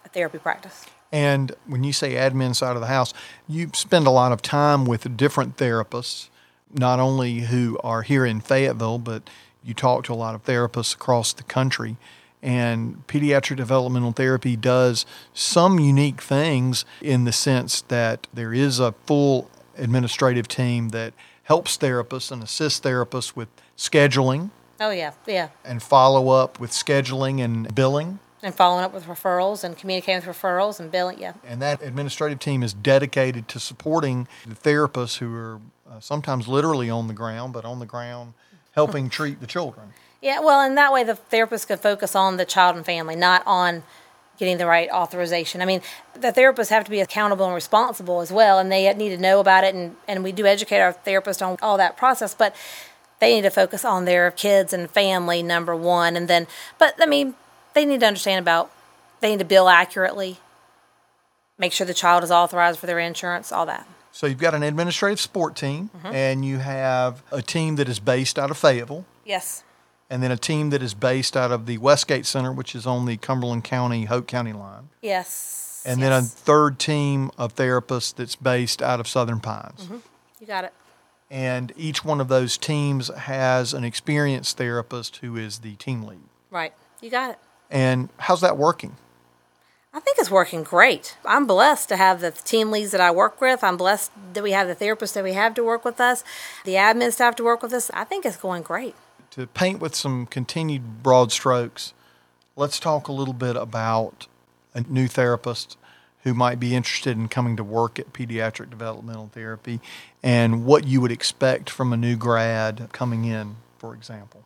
a 0.05 0.09
therapy 0.09 0.37
practice. 0.37 0.85
And 1.11 1.53
when 1.65 1.83
you 1.85 1.93
say 1.93 2.13
admin 2.15 2.55
side 2.55 2.75
of 2.75 2.81
the 2.81 2.87
house, 2.87 3.13
you 3.47 3.69
spend 3.73 4.05
a 4.07 4.11
lot 4.11 4.31
of 4.33 4.41
time 4.41 4.85
with 4.85 5.15
different 5.15 5.55
therapists, 5.55 6.27
not 6.73 6.99
only 6.99 7.39
who 7.41 7.79
are 7.83 8.01
here 8.01 8.25
in 8.25 8.41
Fayetteville, 8.41 8.97
but 8.97 9.29
you 9.63 9.73
talk 9.73 10.03
to 10.05 10.13
a 10.13 10.15
lot 10.15 10.35
of 10.35 10.43
therapists 10.43 10.93
across 10.93 11.33
the 11.33 11.43
country. 11.43 11.97
And 12.41 13.05
pediatric 13.07 13.57
developmental 13.57 14.11
therapy 14.11 14.55
does 14.55 15.05
some 15.33 15.79
unique 15.79 16.21
things 16.21 16.85
in 17.01 17.23
the 17.23 17.31
sense 17.31 17.81
that 17.81 18.27
there 18.33 18.53
is 18.53 18.79
a 18.79 18.93
full 19.05 19.49
administrative 19.77 20.47
team 20.47 20.89
that 20.89 21.13
helps 21.43 21.77
therapists 21.77 22.31
and 22.31 22.43
assists 22.43 22.79
therapists 22.79 23.35
with 23.35 23.47
scheduling 23.75 24.51
Oh, 24.79 24.91
yeah, 24.91 25.13
yeah. 25.25 25.49
and 25.65 25.81
follow 25.81 26.29
up 26.29 26.59
with 26.59 26.69
scheduling 26.71 27.43
and 27.43 27.73
billing. 27.73 28.19
And 28.43 28.53
following 28.53 28.83
up 28.85 28.93
with 28.93 29.05
referrals 29.05 29.63
and 29.63 29.75
communicating 29.75 30.25
with 30.27 30.37
referrals 30.37 30.79
and 30.79 30.91
billing, 30.91 31.17
yeah. 31.19 31.33
And 31.43 31.59
that 31.63 31.81
administrative 31.81 32.37
team 32.37 32.61
is 32.61 32.73
dedicated 32.73 33.47
to 33.47 33.59
supporting 33.59 34.27
the 34.45 34.53
therapists 34.53 35.17
who 35.17 35.33
are 35.33 35.59
uh, 35.89 35.99
sometimes 35.99 36.47
literally 36.47 36.89
on 36.89 37.07
the 37.07 37.15
ground, 37.15 37.53
but 37.53 37.65
on 37.65 37.79
the 37.79 37.87
ground 37.87 38.33
helping 38.77 39.09
treat 39.09 39.41
the 39.41 39.47
children. 39.47 39.91
Yeah, 40.21 40.39
well, 40.39 40.61
and 40.61 40.77
that 40.77 40.93
way 40.93 41.03
the 41.03 41.15
therapist 41.15 41.67
can 41.67 41.79
focus 41.79 42.15
on 42.15 42.37
the 42.37 42.45
child 42.45 42.75
and 42.75 42.85
family, 42.85 43.15
not 43.15 43.41
on 43.47 43.81
getting 44.37 44.59
the 44.59 44.67
right 44.67 44.87
authorization. 44.91 45.63
I 45.63 45.65
mean, 45.65 45.81
the 46.13 46.31
therapists 46.31 46.69
have 46.69 46.83
to 46.85 46.91
be 46.91 46.99
accountable 46.99 47.45
and 47.45 47.55
responsible 47.55 48.21
as 48.21 48.31
well, 48.31 48.59
and 48.59 48.71
they 48.71 48.93
need 48.93 49.09
to 49.09 49.17
know 49.17 49.39
about 49.39 49.63
it, 49.63 49.73
and, 49.73 49.95
and 50.07 50.23
we 50.23 50.31
do 50.31 50.45
educate 50.45 50.79
our 50.79 50.93
therapists 50.93 51.45
on 51.45 51.57
all 51.59 51.75
that 51.77 51.97
process, 51.97 52.35
but 52.35 52.55
they 53.19 53.33
need 53.33 53.41
to 53.41 53.49
focus 53.49 53.83
on 53.83 54.05
their 54.05 54.29
kids 54.29 54.73
and 54.73 54.91
family, 54.91 55.41
number 55.41 55.75
one, 55.75 56.15
and 56.15 56.27
then, 56.27 56.45
but 56.77 56.93
I 57.01 57.07
mean, 57.07 57.33
they 57.73 57.83
need 57.83 58.01
to 58.01 58.05
understand 58.05 58.43
about, 58.43 58.71
they 59.21 59.31
need 59.31 59.39
to 59.39 59.45
bill 59.45 59.69
accurately, 59.69 60.37
make 61.57 61.73
sure 61.73 61.87
the 61.87 61.95
child 61.95 62.23
is 62.23 62.29
authorized 62.29 62.77
for 62.77 62.85
their 62.85 62.99
insurance, 62.99 63.51
all 63.51 63.65
that. 63.65 63.87
So 64.17 64.25
you've 64.25 64.39
got 64.39 64.55
an 64.55 64.63
administrative 64.63 65.19
sport 65.19 65.55
team, 65.55 65.91
mm-hmm. 65.95 66.07
and 66.07 66.43
you 66.43 66.57
have 66.57 67.21
a 67.31 67.43
team 67.43 67.75
that 67.75 67.87
is 67.87 67.99
based 67.99 68.39
out 68.39 68.49
of 68.49 68.57
Fayetteville, 68.57 69.05
Yes. 69.23 69.63
and 70.09 70.23
then 70.23 70.31
a 70.31 70.37
team 70.37 70.71
that 70.71 70.81
is 70.81 70.95
based 70.95 71.37
out 71.37 71.51
of 71.51 71.67
the 71.67 71.77
Westgate 71.77 72.25
Center, 72.25 72.51
which 72.51 72.73
is 72.73 72.87
on 72.87 73.05
the 73.05 73.17
Cumberland 73.17 73.63
County, 73.63 74.05
Hoke 74.05 74.25
County 74.25 74.53
line. 74.53 74.89
Yes. 75.03 75.83
And 75.85 76.01
then 76.01 76.11
a 76.11 76.23
third 76.23 76.79
team 76.79 77.29
of 77.37 77.55
therapists 77.55 78.15
that's 78.15 78.35
based 78.35 78.81
out 78.81 78.99
of 78.99 79.07
Southern 79.07 79.39
Pines. 79.39 79.83
Mm-hmm. 79.83 79.97
You 80.39 80.47
got 80.47 80.63
it. 80.63 80.73
And 81.29 81.71
each 81.77 82.03
one 82.03 82.19
of 82.19 82.27
those 82.27 82.57
teams 82.57 83.09
has 83.09 83.71
an 83.71 83.83
experienced 83.83 84.57
therapist 84.57 85.17
who 85.17 85.35
is 85.35 85.59
the 85.59 85.75
team 85.75 86.01
lead. 86.01 86.21
Right. 86.49 86.73
You 87.01 87.11
got 87.11 87.29
it. 87.29 87.39
And 87.69 88.09
how's 88.17 88.41
that 88.41 88.57
working? 88.57 88.97
I 89.97 89.99
think 89.99 90.19
it's 90.19 90.29
working 90.29 90.61
great. 90.61 91.17
I'm 91.25 91.47
blessed 91.47 91.89
to 91.89 91.97
have 91.97 92.21
the 92.21 92.29
team 92.29 92.69
leads 92.69 92.91
that 92.91 93.01
I 93.01 93.09
work 93.09 93.41
with. 93.41 93.63
I'm 93.63 93.77
blessed 93.77 94.11
that 94.33 94.43
we 94.43 94.51
have 94.51 94.67
the 94.67 94.75
therapists 94.75 95.13
that 95.13 95.23
we 95.23 95.33
have 95.33 95.55
to 95.55 95.63
work 95.63 95.83
with 95.83 95.99
us, 95.99 96.23
the 96.65 96.73
admin 96.73 97.11
staff 97.11 97.35
to 97.37 97.43
work 97.43 97.63
with 97.63 97.73
us. 97.73 97.89
I 97.95 98.03
think 98.03 98.23
it's 98.23 98.37
going 98.37 98.61
great. 98.61 98.93
To 99.31 99.47
paint 99.47 99.79
with 99.79 99.95
some 99.95 100.27
continued 100.27 101.01
broad 101.01 101.31
strokes, 101.31 101.95
let's 102.55 102.79
talk 102.79 103.07
a 103.07 103.11
little 103.11 103.33
bit 103.33 103.55
about 103.55 104.27
a 104.75 104.81
new 104.81 105.07
therapist 105.07 105.79
who 106.21 106.35
might 106.35 106.59
be 106.59 106.75
interested 106.75 107.17
in 107.17 107.27
coming 107.27 107.57
to 107.57 107.63
work 107.63 107.97
at 107.97 108.13
pediatric 108.13 108.69
developmental 108.69 109.31
therapy 109.33 109.81
and 110.21 110.63
what 110.63 110.85
you 110.85 111.01
would 111.01 111.11
expect 111.11 111.71
from 111.71 111.91
a 111.91 111.97
new 111.97 112.15
grad 112.15 112.87
coming 112.91 113.25
in, 113.25 113.55
for 113.79 113.95
example. 113.95 114.43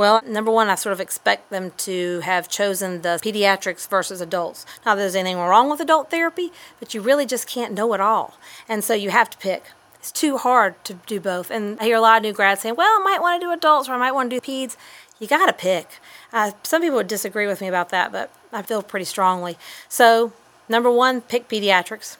Well, 0.00 0.22
number 0.26 0.50
one, 0.50 0.70
I 0.70 0.76
sort 0.76 0.94
of 0.94 1.00
expect 1.02 1.50
them 1.50 1.72
to 1.76 2.20
have 2.20 2.48
chosen 2.48 3.02
the 3.02 3.20
pediatrics 3.22 3.86
versus 3.86 4.22
adults. 4.22 4.64
Not 4.86 4.94
that 4.94 5.02
there's 5.02 5.14
anything 5.14 5.36
wrong 5.36 5.68
with 5.68 5.78
adult 5.78 6.10
therapy, 6.10 6.52
but 6.78 6.94
you 6.94 7.02
really 7.02 7.26
just 7.26 7.46
can't 7.46 7.74
know 7.74 7.92
it 7.92 8.00
all. 8.00 8.38
And 8.66 8.82
so 8.82 8.94
you 8.94 9.10
have 9.10 9.28
to 9.28 9.36
pick. 9.36 9.62
It's 9.96 10.10
too 10.10 10.38
hard 10.38 10.82
to 10.86 10.94
do 10.94 11.20
both. 11.20 11.50
And 11.50 11.78
I 11.78 11.84
hear 11.84 11.96
a 11.96 12.00
lot 12.00 12.16
of 12.16 12.22
new 12.22 12.32
grads 12.32 12.62
saying, 12.62 12.76
well, 12.76 12.98
I 12.98 13.04
might 13.04 13.20
want 13.20 13.42
to 13.42 13.46
do 13.46 13.52
adults 13.52 13.90
or 13.90 13.92
I 13.92 13.98
might 13.98 14.12
want 14.12 14.30
to 14.30 14.36
do 14.36 14.40
peds. 14.40 14.78
You 15.18 15.26
got 15.26 15.44
to 15.48 15.52
pick. 15.52 15.86
Uh, 16.32 16.52
some 16.62 16.80
people 16.80 16.96
would 16.96 17.06
disagree 17.06 17.46
with 17.46 17.60
me 17.60 17.68
about 17.68 17.90
that, 17.90 18.10
but 18.10 18.32
I 18.54 18.62
feel 18.62 18.82
pretty 18.82 19.04
strongly. 19.04 19.58
So, 19.90 20.32
number 20.66 20.90
one, 20.90 21.20
pick 21.20 21.46
pediatrics. 21.46 22.16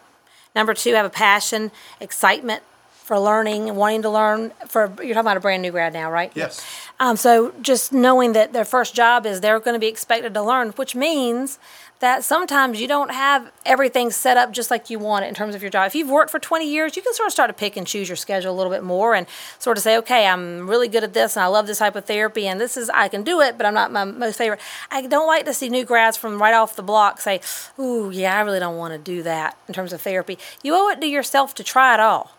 Number 0.55 0.75
two, 0.75 0.93
have 0.93 1.07
a 1.07 1.09
passion, 1.09 1.71
excitement 1.99 2.63
for 3.11 3.19
learning 3.19 3.69
and 3.69 3.77
wanting 3.77 4.03
to 4.03 4.09
learn. 4.09 4.53
For 4.69 4.83
you're 4.83 5.15
talking 5.15 5.17
about 5.17 5.37
a 5.37 5.41
brand 5.41 5.63
new 5.63 5.73
grad 5.73 5.93
now, 5.93 6.13
right? 6.13 6.31
Yes. 6.33 6.65
Um, 7.01 7.17
so 7.17 7.53
just 7.61 7.93
knowing 7.93 8.35
that 8.35 8.53
their 8.53 8.65
first 8.65 8.95
job 8.95 9.27
is 9.27 9.41
they're 9.41 9.59
going 9.59 9.75
to 9.75 9.81
be 9.81 9.89
expected 9.89 10.33
to 10.33 10.43
learn, 10.45 10.69
which 10.71 10.95
means 10.95 11.59
that 11.99 12.23
sometimes 12.23 12.81
you 12.81 12.87
don't 12.87 13.11
have 13.11 13.51
everything 13.67 14.13
set 14.13 14.37
up 14.37 14.53
just 14.53 14.71
like 14.71 14.91
you 14.91 15.01
want 15.01 15.25
it 15.25 15.29
in 15.29 15.35
terms 15.35 15.57
of 15.57 15.61
your 15.61 15.73
job. 15.73 15.89
If 15.89 15.97
you've 15.97 16.09
worked 16.09 16.31
for 16.31 16.39
20 16.39 16.71
years, 16.71 16.95
you 16.95 17.03
can 17.03 17.13
sort 17.13 17.27
of 17.27 17.33
start 17.33 17.49
to 17.49 17.53
pick 17.53 17.77
and 17.77 17.85
choose 17.85 18.09
your 18.09 18.15
schedule 18.15 18.53
a 18.53 18.57
little 18.57 18.71
bit 18.71 18.85
more 18.85 19.17
and 19.17 19.27
sort 19.59 19.77
of 19.77 19.83
say, 19.83 19.97
okay, 19.99 20.29
I'm 20.29 20.71
really 20.71 20.87
good 20.87 21.03
at 21.03 21.13
this 21.13 21.35
and 21.35 21.43
I 21.43 21.49
love 21.49 21.67
this 21.67 21.79
type 21.79 21.97
of 21.97 22.05
therapy 22.05 22.47
and 22.47 22.61
this 22.61 22.77
is, 22.77 22.89
I 22.91 23.09
can 23.09 23.25
do 23.25 23.41
it, 23.41 23.57
but 23.59 23.67
I'm 23.67 23.75
not 23.75 23.91
my 23.91 24.05
most 24.05 24.39
favorite. 24.39 24.61
I 24.89 25.05
don't 25.05 25.27
like 25.27 25.47
to 25.47 25.53
see 25.53 25.69
new 25.69 25.85
grads 25.85 26.17
from 26.17 26.41
right 26.41 26.55
off 26.55 26.77
the 26.77 26.85
block 26.85 27.21
say, 27.21 27.41
ooh, 27.77 28.11
yeah, 28.11 28.39
I 28.39 28.43
really 28.43 28.61
don't 28.61 28.77
want 28.77 28.95
to 28.95 28.99
do 28.99 29.25
that 29.25 29.59
in 29.67 29.75
terms 29.75 29.93
of 29.93 30.01
therapy. 30.01 30.39
You 30.63 30.77
owe 30.77 30.89
it 30.91 31.01
to 31.01 31.09
yourself 31.09 31.57
to 31.57 31.65
try 31.65 31.93
it 31.93 31.99
all 31.99 32.31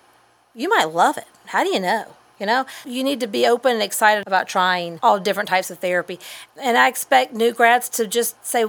you 0.55 0.69
might 0.69 0.85
love 0.85 1.17
it. 1.17 1.27
How 1.47 1.63
do 1.63 1.69
you 1.69 1.79
know? 1.79 2.05
You 2.39 2.47
know, 2.47 2.65
you 2.85 3.03
need 3.03 3.19
to 3.19 3.27
be 3.27 3.45
open 3.45 3.73
and 3.73 3.83
excited 3.83 4.25
about 4.25 4.47
trying 4.47 4.99
all 5.03 5.19
different 5.19 5.47
types 5.47 5.69
of 5.69 5.77
therapy. 5.77 6.19
And 6.59 6.75
I 6.75 6.87
expect 6.87 7.33
new 7.33 7.53
grads 7.53 7.87
to 7.89 8.07
just 8.07 8.43
say, 8.43 8.65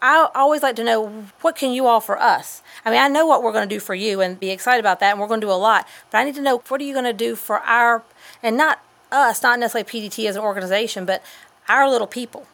I 0.00 0.28
always 0.34 0.62
like 0.62 0.76
to 0.76 0.84
know 0.84 1.24
what 1.40 1.56
can 1.56 1.72
you 1.72 1.88
offer 1.88 2.16
us. 2.16 2.62
I 2.84 2.90
mean, 2.90 3.00
I 3.00 3.08
know 3.08 3.26
what 3.26 3.42
we're 3.42 3.52
going 3.52 3.68
to 3.68 3.74
do 3.74 3.80
for 3.80 3.96
you 3.96 4.20
and 4.20 4.38
be 4.38 4.50
excited 4.50 4.78
about 4.78 5.00
that, 5.00 5.10
and 5.10 5.20
we're 5.20 5.26
going 5.26 5.40
to 5.40 5.46
do 5.46 5.50
a 5.50 5.54
lot. 5.54 5.88
But 6.10 6.18
I 6.18 6.24
need 6.24 6.36
to 6.36 6.40
know 6.40 6.62
what 6.68 6.80
are 6.80 6.84
you 6.84 6.92
going 6.92 7.06
to 7.06 7.12
do 7.12 7.34
for 7.34 7.58
our, 7.60 8.04
and 8.42 8.56
not 8.56 8.80
us, 9.10 9.42
not 9.42 9.58
necessarily 9.58 10.08
PDT 10.08 10.28
as 10.28 10.36
an 10.36 10.42
organization, 10.42 11.04
but 11.04 11.22
our 11.68 11.90
little 11.90 12.06
people. 12.06 12.46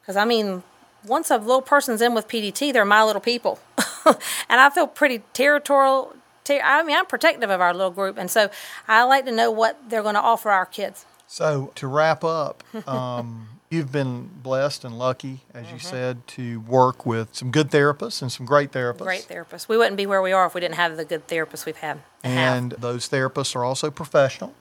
Because 0.00 0.16
I 0.16 0.24
mean, 0.24 0.62
once 1.04 1.30
a 1.30 1.36
little 1.36 1.60
person's 1.60 2.00
in 2.00 2.14
with 2.14 2.28
PDT, 2.28 2.72
they're 2.72 2.84
my 2.84 3.04
little 3.04 3.20
people, 3.20 3.58
and 4.06 4.60
I 4.60 4.70
feel 4.70 4.86
pretty 4.86 5.22
territorial. 5.32 6.14
I 6.50 6.82
mean, 6.82 6.96
I'm 6.96 7.06
protective 7.06 7.50
of 7.50 7.60
our 7.60 7.72
little 7.74 7.90
group, 7.90 8.16
and 8.18 8.30
so 8.30 8.50
I 8.88 9.02
like 9.04 9.24
to 9.26 9.32
know 9.32 9.50
what 9.50 9.78
they're 9.90 10.02
going 10.02 10.14
to 10.14 10.20
offer 10.20 10.50
our 10.50 10.66
kids. 10.66 11.04
So 11.26 11.72
to 11.76 11.86
wrap 11.86 12.22
up, 12.24 12.62
um, 12.88 13.48
you've 13.70 13.90
been 13.90 14.30
blessed 14.42 14.84
and 14.84 14.96
lucky, 14.98 15.40
as 15.52 15.64
Mm-hmm. 15.66 15.74
you 15.74 15.80
said, 15.80 16.26
to 16.28 16.60
work 16.60 17.04
with 17.04 17.34
some 17.34 17.50
good 17.50 17.70
therapists 17.70 18.22
and 18.22 18.30
some 18.30 18.46
great 18.46 18.70
therapists. 18.72 18.98
Great 19.02 19.26
therapists. 19.28 19.68
We 19.68 19.76
wouldn't 19.76 19.96
be 19.96 20.06
where 20.06 20.22
we 20.22 20.32
are 20.32 20.46
if 20.46 20.54
we 20.54 20.60
didn't 20.60 20.76
have 20.76 20.96
the 20.96 21.04
good 21.04 21.26
therapists 21.26 21.66
we've 21.66 21.76
had. 21.78 22.00
and 22.22 22.72
have. 22.72 22.80
Those 22.80 23.08
therapists 23.08 23.56
are 23.56 23.64
also 23.64 23.90
professional. 23.90 24.54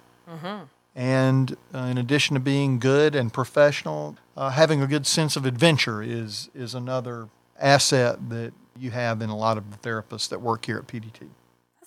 And 0.95 1.58
uh, 1.74 1.80
in 1.80 1.98
addition 1.98 2.36
to 2.36 2.39
being 2.39 2.80
good 2.80 3.15
and 3.15 3.32
professional, 3.34 4.15
uh, 4.38 4.50
having 4.52 4.82
a 4.82 4.88
good 4.88 5.06
sense 5.06 5.36
of 5.36 5.45
adventure 5.45 6.02
is 6.02 6.50
is 6.56 6.74
another 6.74 7.28
asset 7.60 8.30
that 8.30 8.54
you 8.78 8.91
have 8.91 9.21
in 9.21 9.30
a 9.30 9.36
lot 9.36 9.58
of 9.58 9.71
the 9.71 9.78
therapists 9.89 10.30
that 10.30 10.41
work 10.41 10.65
here 10.65 10.78
at 10.78 10.88
PDT. 10.88 11.28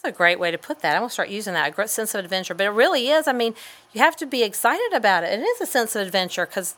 That's 0.02 0.14
a 0.14 0.16
great 0.16 0.38
way 0.38 0.50
to 0.52 0.58
put 0.58 0.80
that. 0.80 0.94
I'm 0.94 1.02
gonna 1.02 1.10
start 1.10 1.28
using 1.28 1.54
that. 1.54 1.68
A 1.68 1.72
great 1.72 1.90
sense 1.90 2.14
of 2.14 2.24
adventure, 2.24 2.54
but 2.54 2.66
it 2.66 2.70
really 2.70 3.08
is. 3.08 3.26
I 3.26 3.32
mean, 3.32 3.54
you 3.92 4.00
have 4.00 4.16
to 4.16 4.26
be 4.26 4.42
excited 4.44 4.92
about 4.92 5.24
it. 5.24 5.40
It 5.40 5.42
is 5.42 5.60
a 5.60 5.66
sense 5.66 5.96
of 5.96 6.06
adventure 6.06 6.46
because, 6.46 6.76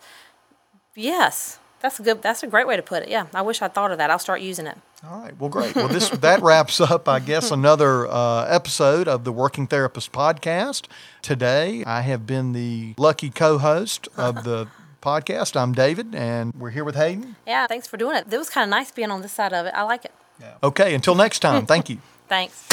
yes, 0.95 1.59
that's 1.81 2.01
a 2.01 2.03
good. 2.03 2.23
That's 2.23 2.43
a 2.43 2.47
great 2.47 2.67
way 2.67 2.77
to 2.77 2.83
put 2.83 3.03
it. 3.03 3.11
Yeah, 3.11 3.27
I 3.35 3.43
wish 3.43 3.61
I 3.61 3.69
thought 3.69 3.93
of 3.93 3.99
that. 3.99 4.11
I'll 4.11 4.19
start 4.19 4.41
using 4.41 4.67
it. 4.67 4.79
All 5.07 5.21
right. 5.21 5.39
Well, 5.39 5.51
great. 5.51 5.75
Well, 5.75 5.89
this 5.89 6.09
that 6.11 6.41
wraps 6.43 6.81
up, 6.81 7.09
I 7.09 7.19
guess, 7.19 7.51
another 7.51 8.07
uh, 8.07 8.45
episode 8.47 9.07
of 9.07 9.25
the 9.25 9.33
Working 9.33 9.67
Therapist 9.67 10.13
Podcast. 10.13 10.87
Today, 11.21 11.85
I 11.87 12.01
have 12.01 12.27
been 12.27 12.53
the 12.53 12.95
lucky 12.97 13.29
co-host 13.29 14.09
of 14.17 14.45
the 14.45 14.69
podcast. 15.03 15.61
I'm 15.61 15.73
David, 15.73 16.15
and 16.15 16.55
we're 16.55 16.71
here 16.71 16.85
with 16.85 16.97
Haden. 16.97 17.37
Yeah, 17.47 17.67
thanks 17.67 17.87
for 17.87 17.99
doing 17.99 18.17
it. 18.17 18.33
It 18.33 18.39
was 18.39 18.49
kind 18.49 18.65
of 18.65 18.71
nice 18.71 18.91
being 18.91 19.11
on 19.11 19.21
this 19.21 19.33
side 19.33 19.53
of 19.53 19.67
it. 19.67 19.75
I 19.77 19.83
like 19.83 20.07
it. 20.07 20.13
Okay. 20.63 20.95
Until 20.95 21.15
next 21.15 21.41
time. 21.41 21.67
Thank 21.67 21.91
you. 21.91 21.99
Thanks. 22.31 22.65